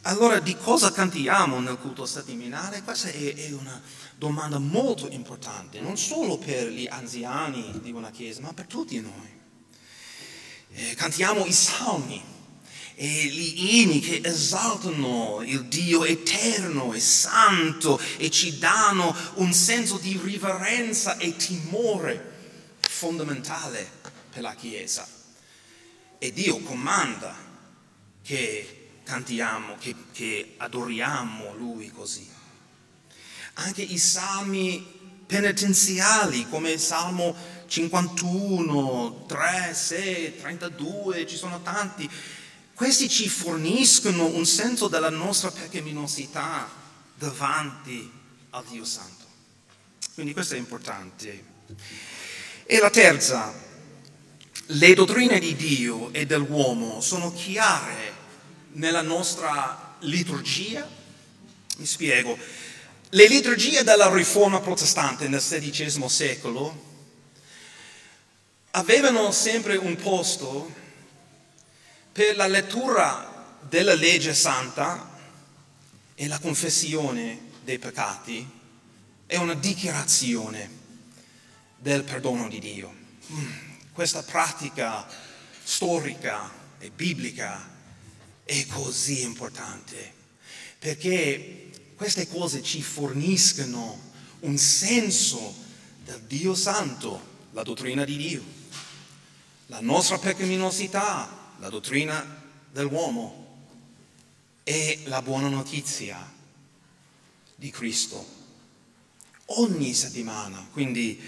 Allora 0.05 0.39
di 0.39 0.55
cosa 0.57 0.91
cantiamo 0.91 1.59
nel 1.59 1.77
culto 1.77 2.05
settimanale? 2.05 2.81
Questa 2.81 3.09
è, 3.09 3.35
è, 3.35 3.51
una 3.51 3.79
domanda 4.15 4.57
molto 4.57 5.07
importante, 5.09 5.79
non 5.79 5.95
solo 5.95 6.37
per 6.37 6.69
gli 6.69 6.87
anziani 6.87 7.79
di 7.81 7.91
una 7.91 8.09
chiesa, 8.09 8.41
ma 8.41 8.53
per 8.53 8.65
tutti 8.65 8.99
noi. 8.99 9.39
Eh, 10.73 10.95
cantiamo 10.95 11.45
i 11.45 11.53
salmi 11.53 12.21
e 12.95 13.25
gli 13.25 13.79
inni 13.79 13.99
che 13.99 14.21
esaltano 14.23 15.41
il 15.43 15.65
Dio 15.65 16.03
eterno 16.03 16.93
e 16.93 16.99
santo 16.99 17.99
e 18.17 18.31
ci 18.31 18.57
danno 18.57 19.15
un 19.35 19.53
senso 19.53 19.97
di 19.97 20.19
riverenza 20.21 21.17
e 21.17 21.35
timore 21.35 22.29
fondamentale 22.79 23.99
per 24.31 24.41
la 24.41 24.55
Chiesa. 24.55 25.07
E 26.17 26.31
Dio 26.33 26.59
comanda 26.59 27.35
che 28.23 28.99
cantiamo, 29.03 29.75
che, 29.77 29.95
che 30.11 30.53
adoriamo 30.57 31.55
Lui 31.55 31.91
così. 31.91 32.27
Anche 33.55 33.81
i 33.81 33.97
salmi 33.97 34.99
penitenziali 35.25 36.47
come 36.49 36.71
il 36.71 36.79
Salmo 36.79 37.35
51, 37.67 39.25
3, 39.27 39.73
6, 39.73 40.37
32, 40.37 41.27
ci 41.27 41.37
sono 41.37 41.61
tanti. 41.61 42.09
Questi 42.73 43.07
ci 43.07 43.29
forniscono 43.29 44.25
un 44.25 44.45
senso 44.45 44.87
della 44.87 45.09
nostra 45.09 45.51
peccaminosità 45.51 46.69
davanti 47.15 48.11
al 48.49 48.65
Dio 48.65 48.83
Santo. 48.83 49.25
Quindi 50.13 50.33
questo 50.33 50.55
è 50.55 50.57
importante. 50.57 51.43
E 52.65 52.79
la 52.79 52.89
terza, 52.89 53.53
le 54.73 54.93
dottrine 54.93 55.39
di 55.39 55.55
Dio 55.55 56.13
e 56.13 56.25
dell'uomo 56.25 57.01
sono 57.01 57.33
chiare 57.33 58.13
nella 58.73 59.01
nostra 59.01 59.97
liturgia? 59.99 60.87
Mi 61.77 61.85
spiego. 61.85 62.37
Le 63.09 63.27
liturgie 63.27 63.83
della 63.83 64.13
riforma 64.13 64.61
protestante 64.61 65.27
nel 65.27 65.41
XVI 65.41 66.07
secolo 66.07 66.89
avevano 68.71 69.31
sempre 69.31 69.75
un 69.75 69.95
posto 69.97 70.73
per 72.13 72.37
la 72.37 72.47
lettura 72.47 73.57
della 73.67 73.95
legge 73.95 74.33
santa 74.33 75.09
e 76.15 76.27
la 76.27 76.39
confessione 76.39 77.49
dei 77.63 77.79
peccati 77.79 78.49
e 79.27 79.37
una 79.37 79.53
dichiarazione 79.53 80.79
del 81.77 82.03
perdono 82.03 82.47
di 82.47 82.59
Dio. 82.59 82.99
Questa 83.93 84.23
pratica 84.23 85.05
storica 85.63 86.49
e 86.79 86.89
biblica 86.91 87.69
è 88.43 88.65
così 88.67 89.21
importante 89.21 90.19
perché 90.81 91.69
queste 91.95 92.27
cose 92.27 92.63
ci 92.63 92.81
forniscono 92.81 94.09
un 94.39 94.57
senso 94.57 95.53
del 96.03 96.21
Dio 96.21 96.55
Santo, 96.55 97.47
la 97.51 97.61
dottrina 97.61 98.03
di 98.03 98.17
Dio, 98.17 98.43
la 99.67 99.79
nostra 99.81 100.17
peccaminosità, 100.17 101.53
la 101.59 101.69
dottrina 101.69 102.43
dell'uomo 102.71 103.59
e 104.63 105.01
la 105.05 105.21
buona 105.21 105.49
notizia 105.49 106.17
di 107.53 107.69
Cristo. 107.69 108.25
Ogni 109.57 109.93
settimana, 109.93 110.67
quindi 110.71 111.21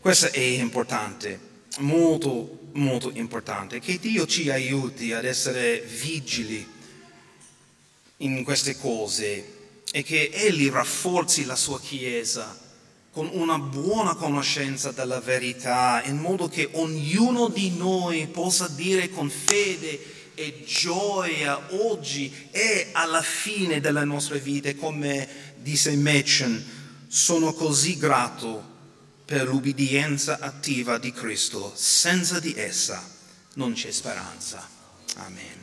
questo 0.00 0.30
è 0.32 0.38
importante, 0.38 1.47
molto 1.78 2.58
molto 2.78 3.10
importante, 3.14 3.80
che 3.80 3.98
Dio 3.98 4.26
ci 4.26 4.50
aiuti 4.50 5.12
ad 5.12 5.24
essere 5.24 5.80
vigili 5.80 6.66
in 8.18 8.42
queste 8.44 8.76
cose 8.76 9.56
e 9.90 10.02
che 10.02 10.30
Egli 10.32 10.68
rafforzi 10.70 11.44
la 11.44 11.56
sua 11.56 11.80
Chiesa 11.80 12.66
con 13.10 13.30
una 13.32 13.58
buona 13.58 14.14
conoscenza 14.14 14.92
della 14.92 15.20
verità, 15.20 16.02
in 16.04 16.18
modo 16.18 16.48
che 16.48 16.68
ognuno 16.72 17.48
di 17.48 17.76
noi 17.76 18.26
possa 18.28 18.68
dire 18.68 19.10
con 19.10 19.28
fede 19.28 20.16
e 20.34 20.62
gioia 20.64 21.60
oggi 21.70 22.32
e 22.52 22.90
alla 22.92 23.22
fine 23.22 23.80
della 23.80 24.04
nostra 24.04 24.36
vita, 24.36 24.72
come 24.76 25.26
disse 25.56 25.96
Machen, 25.96 26.64
sono 27.08 27.52
così 27.54 27.96
grato 27.96 28.76
per 29.28 29.46
l'ubbidienza 29.46 30.38
attiva 30.40 30.96
di 30.96 31.12
Cristo. 31.12 31.70
Senza 31.76 32.40
di 32.40 32.54
essa 32.56 33.06
non 33.56 33.74
c'è 33.74 33.90
speranza. 33.90 34.66
Amen. 35.16 35.57